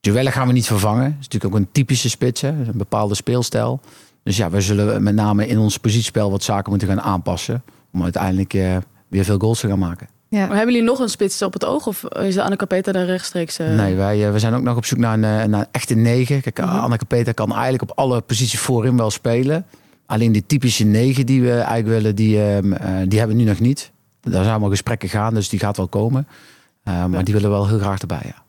[0.00, 1.02] Joelle gaan we niet vervangen.
[1.04, 2.40] Dat is natuurlijk ook een typische spits.
[2.40, 2.48] Hè.
[2.48, 3.80] Een bepaalde speelstijl.
[4.24, 7.62] Dus ja, we zullen met name in ons positiespel wat zaken moeten gaan aanpassen.
[7.92, 8.76] Om uiteindelijk eh,
[9.08, 10.08] weer veel goals te gaan maken.
[10.28, 10.46] Ja.
[10.46, 11.86] Maar hebben jullie nog een spits op het oog?
[11.86, 13.58] Of is de Anneke Peter er rechtstreeks?
[13.58, 15.20] eh, Nee, wij eh, we zijn ook nog op zoek naar een,
[15.50, 16.40] naar een echte negen.
[16.40, 16.68] Kijk, Mhm.
[16.68, 19.66] Anneke Peter kan eigenlijk op alle posities voorin wel spelen.
[20.06, 23.48] Alleen die typische negen die we eigenlijk willen, die, ehm, eh, die hebben we nu
[23.48, 23.90] nog niet.
[24.20, 26.26] Daar zijn wel gesprekken gaan, dus die gaat wel komen.
[26.84, 28.42] Maar die willen we wel heel graag erbij, ja.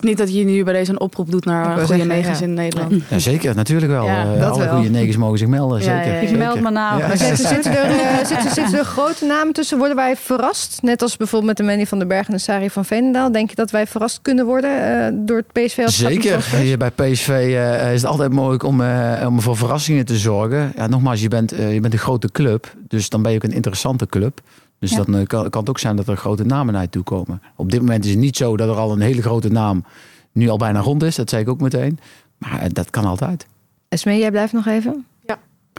[0.00, 2.44] Niet dat je nu bij deze een oproep doet naar goede zeggen, negens ja.
[2.44, 2.94] in Nederland.
[3.08, 4.04] ja zeker, natuurlijk wel.
[4.04, 4.74] Ja, Eh, alle wel.
[4.74, 6.06] goede negens mogen zich melden, Ja, zeker.
[6.14, 6.28] ja, ja.
[6.28, 6.98] Ik meld me nou.
[7.00, 7.06] Ja.
[7.06, 9.78] Maar zitten, zitten, er, eh, zitten, zitten er grote namen tussen?
[9.78, 10.78] Worden wij verrast?
[10.82, 13.32] Net als bijvoorbeeld met de Manny van den Berg en de Sari van Veenendaal.
[13.32, 16.44] Denk je dat wij verrast kunnen worden eh, door het PSV als Zeker.
[16.64, 20.72] Je- Bij PSV eh, is het altijd mogelijk om, eh, om voor verrassingen te zorgen.
[20.76, 22.74] Ja, nogmaals, je bent, eh, je bent een grote club.
[22.88, 24.40] Dus dan ben je ook een interessante club.
[24.82, 24.96] Dus Ja.
[25.04, 27.42] dan eh, kan, kan het ook zijn dat er grote namen naar je toe komen.
[27.56, 29.84] Op dit moment is het niet zo dat er al een hele grote naam
[30.32, 31.16] nu al bijna rond is.
[31.16, 31.98] Dat zei ik ook meteen.
[32.38, 33.46] Maar eh, dat kan altijd.
[33.88, 35.06] Esmee, jij blijft nog even?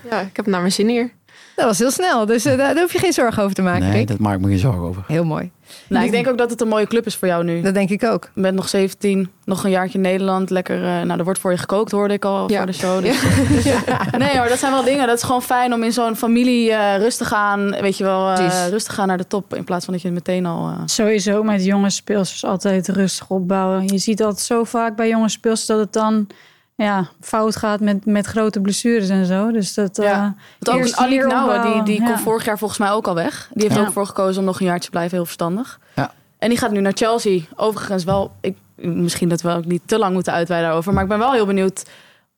[0.10, 1.12] Ja, ik heb het naar mijn zin hier.
[1.56, 3.82] Dat was heel snel, dus eh, daar daar hoef je geen zorgen over te maken.
[3.88, 4.08] Nee, Rick.
[4.08, 5.04] dat maak ik me geen zorgen over.
[5.08, 5.52] Heel mooi.
[5.90, 7.62] Nou, ik denk ook dat het een mooie club is voor jou nu.
[7.62, 8.30] Dat denk ik ook.
[8.36, 10.50] Je bent nog 17, nog een jaartje in Nederland.
[10.50, 12.58] Lekker, eh, nou, er wordt voor je gekookt, hoorde ik al Ja.
[12.58, 13.02] voor de show.
[13.04, 13.22] Dus.
[14.18, 15.08] Nee hoor, dat zijn wel dingen.
[15.08, 18.68] Dat is gewoon fijn om in zo'n familie eh, rustig aan, weet je wel, eh,
[18.70, 19.56] rustig aan naar de top.
[19.56, 20.68] In plaats van dat je meteen al...
[20.68, 23.88] eh, Sowieso met jonge speelsters altijd rustig opbouwen.
[23.88, 26.28] Je ziet altijd zo vaak bij jonge speelsters dat het dan
[26.76, 29.52] ja, fout gaat met, met grote blessures en zo.
[29.52, 30.12] Dus dat, Ja.
[30.12, 30.20] eh,
[30.60, 32.08] Want ook Nouwen, die, die Ja.
[32.08, 33.50] kon vorig jaar volgens mij ook al weg.
[33.54, 33.82] Die heeft Ja.
[33.86, 35.80] ook voor gekozen om nog een jaartje te blijven, heel verstandig.
[35.96, 36.12] Ja.
[36.38, 37.40] En die gaat nu naar Chelsea.
[37.56, 40.94] Overigens wel, ik, misschien dat we ook niet te lang moeten uitweiden daarover.
[40.94, 41.84] Maar ik ben wel heel benieuwd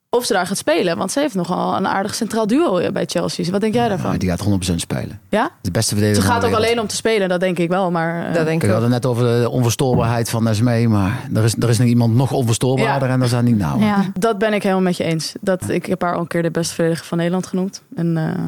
[0.10, 0.98] of ze daar gaat spelen.
[0.98, 3.52] Want ze heeft nogal een aardig centraal duo bij Chelsea.
[3.52, 4.12] Wat denk jij daarvan?
[4.12, 5.20] Ja, die gaat 100% spelen.
[5.30, 5.50] Ja?
[5.62, 7.92] De beste verdediger Ze gaat ook alleen om te spelen, dat denk ik wel.
[7.92, 10.88] Maar eh, Dat denk ik we hadden net over de onverstoorbaarheid van Nesmee.
[10.88, 13.14] Maar er is, er is nog iemand nog onverstoorbaarder Ja.
[13.14, 13.84] en dat is niet nou.
[13.84, 14.06] ja.
[14.20, 15.34] dat ben ik helemaal met je eens.
[15.42, 17.82] Dat, ik heb haar al een keer de beste verdediger van Nederland genoemd.
[17.96, 18.44] En eh,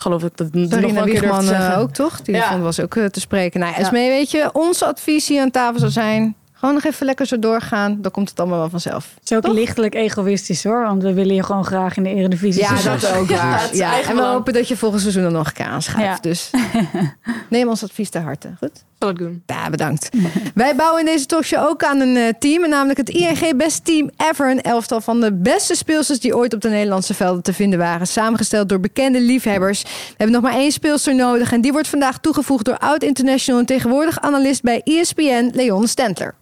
[0.00, 1.72] geloof ik dat Sarina een keer durf te Wiegman zeggen.
[1.72, 2.20] eh, ook, toch?
[2.22, 2.48] Die Ja.
[2.50, 3.60] vond was ook eh, te spreken.
[3.60, 3.78] Nou, Ja.
[3.78, 6.34] Esmee, weet je, ons advies hier aan tafel zou zijn...
[6.58, 7.98] gewoon nog even lekker zo doorgaan.
[8.00, 9.10] Dan komt het allemaal wel vanzelf.
[9.20, 9.54] Het is ook Toch?
[9.54, 10.82] lichtelijk egoïstisch hoor.
[10.82, 12.62] Want we willen je gewoon graag in de Eredivisie.
[12.62, 13.28] Ja, dat ook.
[13.28, 14.32] Ja, Ja, is En we belang.
[14.32, 16.24] hopen dat je volgend seizoen er nog een keer aanschuift.
[16.24, 16.30] Ja.
[16.30, 16.50] Dus
[17.50, 18.48] neem ons advies ter harte.
[18.58, 18.84] Goed?
[18.98, 19.42] Zal ik doen.
[19.46, 20.08] Ja, bedankt.
[20.54, 22.64] Wij bouwen in deze talkshow ook aan een eh, team.
[22.64, 24.50] en Namelijk het ING Best Team Ever.
[24.50, 28.06] Een elftal van de beste speelsters die ooit op de Nederlandse velden te vinden waren.
[28.06, 29.82] Samengesteld door bekende liefhebbers.
[29.82, 31.52] We hebben nog maar één speelster nodig.
[31.52, 36.34] En die wordt vandaag toegevoegd door oud-international en tegenwoordig analist bij ESPN, Leon Stentler.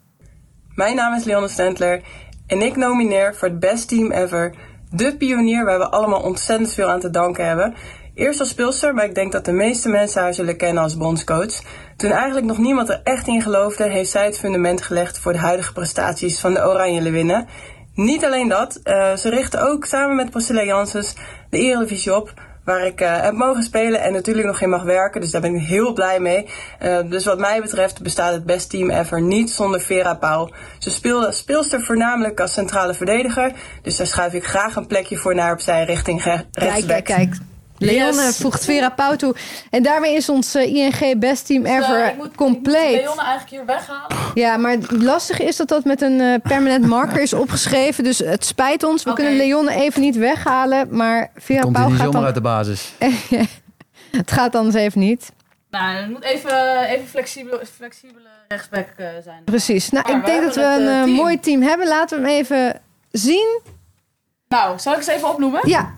[0.76, 2.02] Mijn naam is Leonne Stentler
[2.46, 4.54] en ik nomineer voor het Best Team Ever
[4.90, 7.74] de pionier waar we allemaal ontzettend veel aan te danken hebben.
[8.14, 11.62] Eerst als speelster, maar ik denk dat de meeste mensen haar zullen kennen als bondscoach.
[11.96, 15.38] Toen eigenlijk nog niemand er echt in geloofde, heeft zij het fundament gelegd voor de
[15.38, 17.46] huidige prestaties van de Oranje Leeuwinnen.
[17.94, 21.14] Niet alleen dat, eh, ze richtte ook samen met Priscilla Janssens
[21.50, 22.32] de Eredivisie op,
[22.66, 25.20] waar ik eh, heb mogen spelen en natuurlijk nog in mag werken.
[25.20, 26.46] Dus daar ben ik heel blij mee.
[26.78, 30.50] Eh, dus wat mij betreft bestaat het best team ever niet zonder Vera Pauw.
[30.78, 33.52] Ze speelde speelster voornamelijk als centrale verdediger.
[33.82, 37.04] Dus daar schuif ik graag een plekje voor naar opzij richting re- Kijk, rechtsback.
[37.04, 37.34] kijk, kijk.
[37.78, 38.36] Leon Yes.
[38.36, 39.34] voegt Vera Pauw toe.
[39.70, 42.84] En daarmee is ons eh, ING Best Team Ever Eh, ik moet- compleet.
[42.84, 44.16] Ik moet Leonne eigenlijk hier weghalen.
[44.34, 48.04] Ja, maar het lastige is dat dat met een eh, permanent marker is opgeschreven.
[48.04, 49.02] Dus het spijt ons.
[49.02, 50.86] We kunnen Leonne even niet weghalen.
[50.90, 52.24] Maar Vera Komt Pauw niet gaat zomaar dan...
[52.24, 52.92] uit de basis.
[54.10, 55.32] Het gaat anders even niet.
[55.70, 59.44] Nou, het moet even, even flexibele, flexibele rechtsback eh, zijn.
[59.44, 59.90] Precies.
[59.90, 61.10] Nou, Maar ik denk dat we een team.
[61.10, 61.88] mooi team hebben.
[61.88, 63.60] Laten we hem even zien.
[64.48, 65.60] Nou, zal ik eens even opnoemen?
[65.68, 65.94] Ja,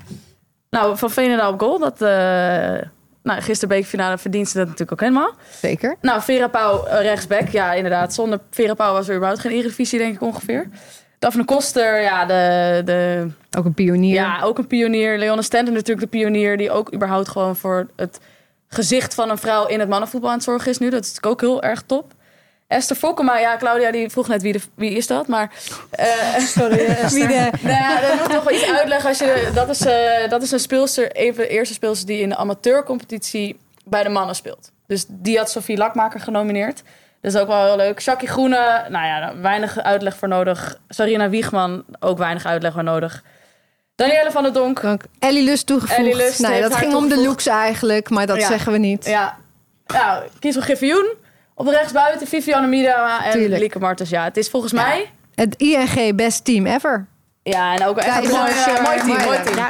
[0.71, 1.79] Nou, van Veenendaal op goal.
[1.79, 2.89] Dat, eh
[3.23, 5.35] nou, gisteren bekerfinale verdient ze dat natuurlijk ook helemaal.
[5.61, 5.97] zeker.
[6.01, 7.49] Nou, Vera Pauw eh, rechtsback.
[7.49, 8.15] Ja, inderdaad.
[8.15, 10.69] Zonder Vera Pauw was er überhaupt geen Eredivisie, denk ik ongeveer.
[11.19, 13.27] Daphne Koster, ja, de, de,
[13.59, 14.15] Ook een pionier.
[14.15, 15.19] ja, ook een pionier.
[15.19, 16.57] Leonne Stenten natuurlijk de pionier...
[16.57, 18.21] die ook überhaupt gewoon voor het
[18.69, 19.67] gezicht van een vrouw...
[19.67, 20.91] in het mannenvoetbal aan het zorgen is nu.
[20.91, 22.13] Dat is natuurlijk ook heel erg top.
[22.69, 25.51] Esther Fokkema, ja, Claudia die vroeg net wie, de, wie is dat, maar...
[25.91, 27.11] eh, Sorry, Esther.
[27.11, 29.09] Wie de- nou ja, dat moet toch wel iets uitleggen.
[29.09, 32.21] Als je, dat, is, eh, dat is een speelster, een van de eerste speelsters die
[32.21, 34.71] in de amateurcompetitie bij de mannen speelt.
[34.87, 36.83] Dus die had Sofie Lakmaker genomineerd.
[37.21, 37.99] Dat is ook wel heel leuk.
[38.01, 40.79] Jackie Groene, nou ja, weinig uitleg voor nodig.
[40.89, 43.23] Sarina Wiegman, ook weinig uitleg voor nodig.
[43.95, 44.83] Danielle van der Donk.
[45.19, 45.99] Ellie Lust toegevoegd.
[46.01, 48.47] Ellie Lust nee, dat ging om de looks eigenlijk, maar dat Ja.
[48.47, 49.05] zeggen we niet.
[49.07, 49.37] Ja.
[49.87, 51.15] ja, kies voor Griffioen.
[51.59, 53.61] Op rechtsbuiten Vivianne Miedema en Tuurlijk.
[53.61, 54.11] Lieke Martens.
[54.11, 55.11] Ja, het is volgens mij...
[55.35, 57.07] Het ING best team ever.
[57.43, 59.25] Ja, en ook echt een mooi, eh, mooi team.
[59.25, 59.57] mooi, team.
[59.57, 59.69] ja.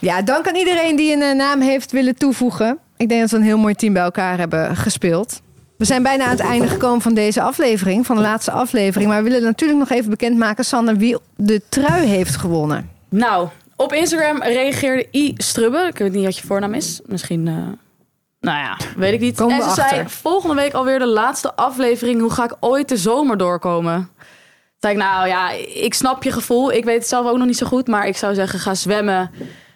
[0.00, 2.78] Ja, dank aan iedereen die een eh, naam heeft willen toevoegen.
[2.96, 5.40] Ik denk dat we een heel mooi team bij elkaar hebben gespeeld.
[5.76, 9.10] We zijn bijna aan het einde gekomen van deze aflevering, van de laatste aflevering.
[9.10, 12.90] Maar we willen natuurlijk nog even bekendmaken, Sanne, wie de trui heeft gewonnen.
[13.08, 15.34] Nou, op Instagram reageerde I.
[15.36, 15.86] Strubbe.
[15.90, 17.00] Ik weet niet wat je voornaam is.
[17.06, 17.54] Misschien, eh,
[18.40, 19.36] nou ja, weet ik niet.
[19.36, 19.88] Komen en ze achter.
[19.88, 22.20] zei, volgende week alweer de laatste aflevering.
[22.20, 24.10] Hoe ga ik ooit de zomer doorkomen?
[24.78, 26.72] Toen ik, nou ja, ik snap je gevoel.
[26.72, 27.86] Ik weet het zelf ook nog niet zo goed.
[27.86, 29.30] Maar ik zou zeggen, ga zwemmen.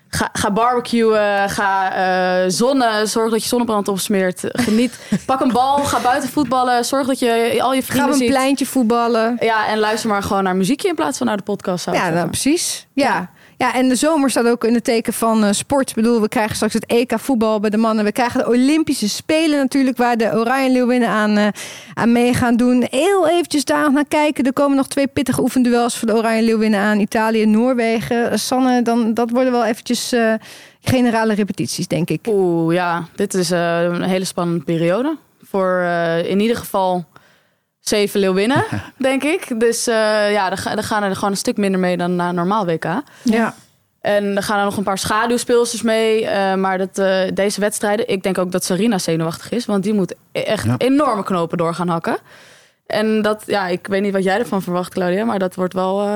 [0.09, 4.41] Ga, ga barbecuen, ga eh zonnen, zorg dat je zonnebrand opsmeert.
[4.53, 6.85] Geniet, pak een bal, ga buiten voetballen.
[6.85, 8.29] Zorg dat je al je vrienden we een ziet.
[8.29, 9.37] pleintje voetballen?
[9.41, 11.85] Ja, en luister maar gewoon naar muziekje in plaats van naar de podcast.
[11.93, 12.87] Ja, nou, precies.
[12.95, 13.07] Ja.
[13.07, 13.31] Ja,
[13.71, 15.89] en de zomer staat ook in het teken van eh, sport.
[15.89, 18.05] Ik bedoel, we krijgen straks het EK voetbal bij de mannen.
[18.05, 21.49] We krijgen de Olympische Spelen natuurlijk, waar de Oranje Leeuwinnen aan, eh,
[21.95, 22.87] aan mee gaan doen.
[22.91, 24.45] Heel eventjes daar nog naar kijken.
[24.45, 27.01] Er komen nog twee pittige oefenduels voor de Oranje Leeuwinnen aan.
[27.01, 28.31] Italië en Noorwegen.
[28.31, 30.15] Eh, Sanne, dan, dat worden wel eventjes
[30.81, 32.27] generale repetities, denk ik.
[32.29, 35.17] Oeh, ja, dit is een hele spannende periode.
[35.43, 35.83] Voor
[36.25, 37.05] in ieder geval
[37.83, 38.65] zeven leeuwinnen,
[38.97, 39.61] denk ik.
[39.61, 42.29] Dus eh, ja, dan, ga- dan gaan er gewoon een stuk minder mee dan na
[42.29, 42.85] een normaal WK.
[43.23, 43.55] Ja.
[44.01, 46.27] En er gaan er nog een paar schaduwspeelsters mee.
[46.27, 49.67] eh, maar dat, eh, deze wedstrijden, ik denk ook dat Sarina zenuwachtig is.
[49.67, 50.75] Want die moet echt Ja.
[50.79, 52.17] enorme knopen door gaan hakken.
[52.87, 55.25] En dat, ja, ik weet niet wat jij ervan verwacht, Claudia.
[55.25, 56.01] Maar dat wordt wel...
[56.01, 56.07] eh,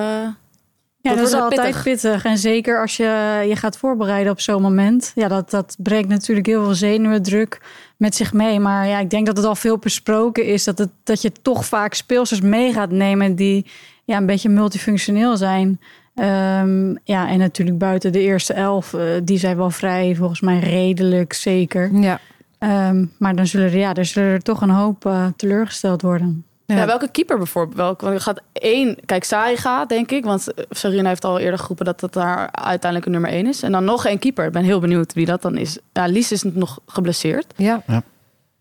[1.01, 1.83] Ja, dat, wordt is wel altijd pittig.
[1.83, 2.25] pittig.
[2.25, 5.13] En zeker als je je gaat voorbereiden op zo'n moment.
[5.15, 7.61] Ja, dat, dat brengt natuurlijk heel veel zenuwendruk
[7.97, 8.61] met zich mee.
[8.61, 10.65] Maar ja, ik denk dat het al veel besproken is.
[10.65, 13.67] Dat, het, dat je toch vaak speelsters mee gaat nemen die
[14.05, 15.81] ja, een beetje multifunctioneel zijn.
[16.15, 18.95] Ehm, ja, en natuurlijk buiten de eerste elf.
[18.95, 21.95] eh, die zijn wel vrij, volgens mij redelijk zeker.
[21.95, 22.21] Ja.
[22.59, 26.45] Ehm, maar dan zullen er, ja, er zullen er toch een hoop eh, teleurgesteld worden.
[26.67, 26.77] Ja.
[26.77, 26.87] Ja.
[26.87, 27.77] welke keeper bijvoorbeeld?
[27.77, 30.25] Welke, want er gaat één, kijk, Sari gaat, denk ik.
[30.25, 33.63] Want eh, Sarina heeft al eerder geroepen dat dat daar uiteindelijk een nummer één is.
[33.63, 34.45] En dan nog één keeper.
[34.47, 35.79] Ik ben heel benieuwd wie dat dan is.
[35.93, 37.53] Ja, Lies is nog geblesseerd.
[37.57, 37.83] Ja.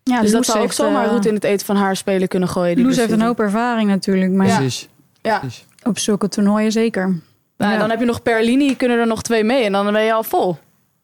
[0.04, 2.50] Ja, dus dat zou ook zomaar eh, roet in het eten van haar spelen kunnen
[2.50, 2.76] gooien.
[2.76, 4.32] die Loes heeft een hoop ervaring natuurlijk.
[4.32, 4.88] Maar ja, Precies.
[5.22, 5.40] Ja.
[5.40, 5.66] Precies.
[5.84, 7.20] op zulke toernooien zeker.
[7.58, 7.78] Nou, Ja.
[7.80, 9.64] Dan heb je nog Perlini, kunnen er nog twee mee.
[9.64, 10.58] En dan ben je al vol.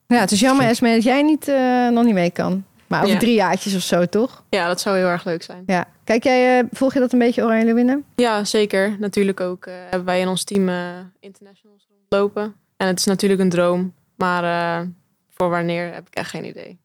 [0.08, 2.64] ja, het is jammer, Esme, dat jij niet, eh, nog niet mee kan.
[2.92, 3.20] Maar over Ja.
[3.20, 4.44] drie jaartjes of zo, toch?
[4.50, 5.64] Ja, dat zou heel erg leuk zijn.
[5.66, 5.86] Ja.
[6.04, 8.04] Kijk jij, eh, volg je dat een beetje Oranje Leeuwinnen?
[8.16, 8.96] Ja, zeker.
[9.00, 10.76] Natuurlijk ook eh, hebben wij in ons team eh,
[11.20, 12.56] internationals rondlopen.
[12.78, 13.94] En het is natuurlijk een droom.
[14.16, 14.44] Maar
[14.82, 14.88] eh,
[15.30, 16.80] voor wanneer heb ik echt geen idee.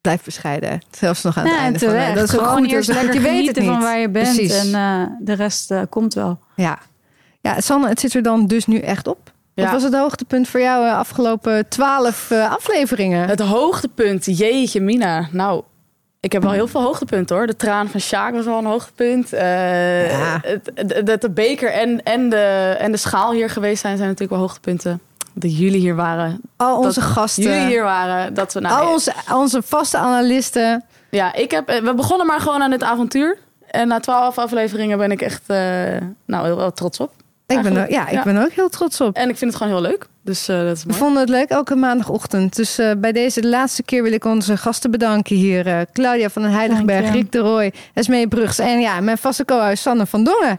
[0.00, 0.80] Blijf bescheiden.
[0.90, 2.12] Zelfs nog aan het Ja, einde van de.
[2.14, 2.72] Dat is Gewoon goed.
[2.72, 3.14] eerst dat lekker.
[3.14, 3.66] Je weet het niet.
[3.68, 4.34] van waar je bent.
[4.34, 4.72] Precies.
[4.72, 6.38] En eh, de rest komt wel.
[6.56, 6.78] Ja.
[7.40, 9.29] ja, Sanne, het zit er dan dus nu echt op.
[9.62, 13.28] Wat was het hoogtepunt voor jou eh, afgelopen twaalf eh, afleveringen?
[13.28, 15.28] Het hoogtepunt, jeetje Mina.
[15.32, 15.62] Nou,
[16.20, 17.46] ik heb wel heel veel hoogtepunten hoor.
[17.46, 19.32] De traan van Sjaak was wel een hoogtepunt.
[19.32, 20.40] Eh, Ja.
[21.04, 24.40] Dat de beker en, en, de, en de schaal hier geweest zijn, zijn natuurlijk wel
[24.48, 25.00] hoogtepunten.
[25.34, 26.40] Dat jullie hier waren.
[26.56, 28.34] Al onze dat gasten, Jullie hier waren.
[28.34, 30.84] Dat we, nou, al onze, onze vaste analisten.
[31.10, 33.38] Ja, ik heb, we begonnen maar gewoon aan dit avontuur.
[33.70, 35.56] En na twaalf afleveringen ben ik echt eh,
[36.26, 37.12] nou, heel, heel trots op.
[37.50, 38.22] Ik ben, ja, ik ja.
[38.22, 39.16] ben ook heel trots op.
[39.16, 40.06] En ik vind het gewoon heel leuk.
[40.24, 42.56] Dus eh, dat is We vonden het leuk elke maandagochtend.
[42.56, 45.66] Dus eh, bij deze de laatste keer wil ik onze gasten bedanken hier.
[45.66, 47.10] eh, Claudia van den je.
[47.10, 50.58] Riek de Rooij, Esmee Brugs en ja, mijn vaste co-host Sanne van Dongen.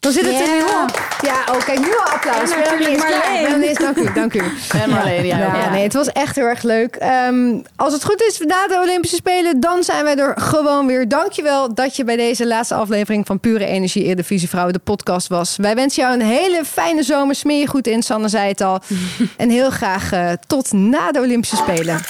[0.00, 1.08] Dan zit het er nu op.
[1.20, 2.50] Ja, oh kijk, nu al applaus.
[2.50, 4.42] En eens- Dank u, dank u.
[4.82, 5.38] En Marlene, ja.
[5.38, 5.70] Ja, ja.
[5.70, 6.96] nee, het was echt heel erg leuk.
[6.96, 11.08] Ehm, als het goed is na de Olympische Spelen, dan zijn wij er gewoon weer.
[11.08, 15.56] Dankjewel dat je bij deze laatste aflevering van Pure Energie Eredivisie Vrouwen, de podcast was.
[15.56, 17.34] Wij wensen jou een hele fijne zomer.
[17.34, 18.80] Smeer je goed in, Sanne zei het al.
[19.36, 22.00] en heel graag eh, tot na de Olympische Spelen.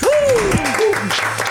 [0.00, 1.47] Woe!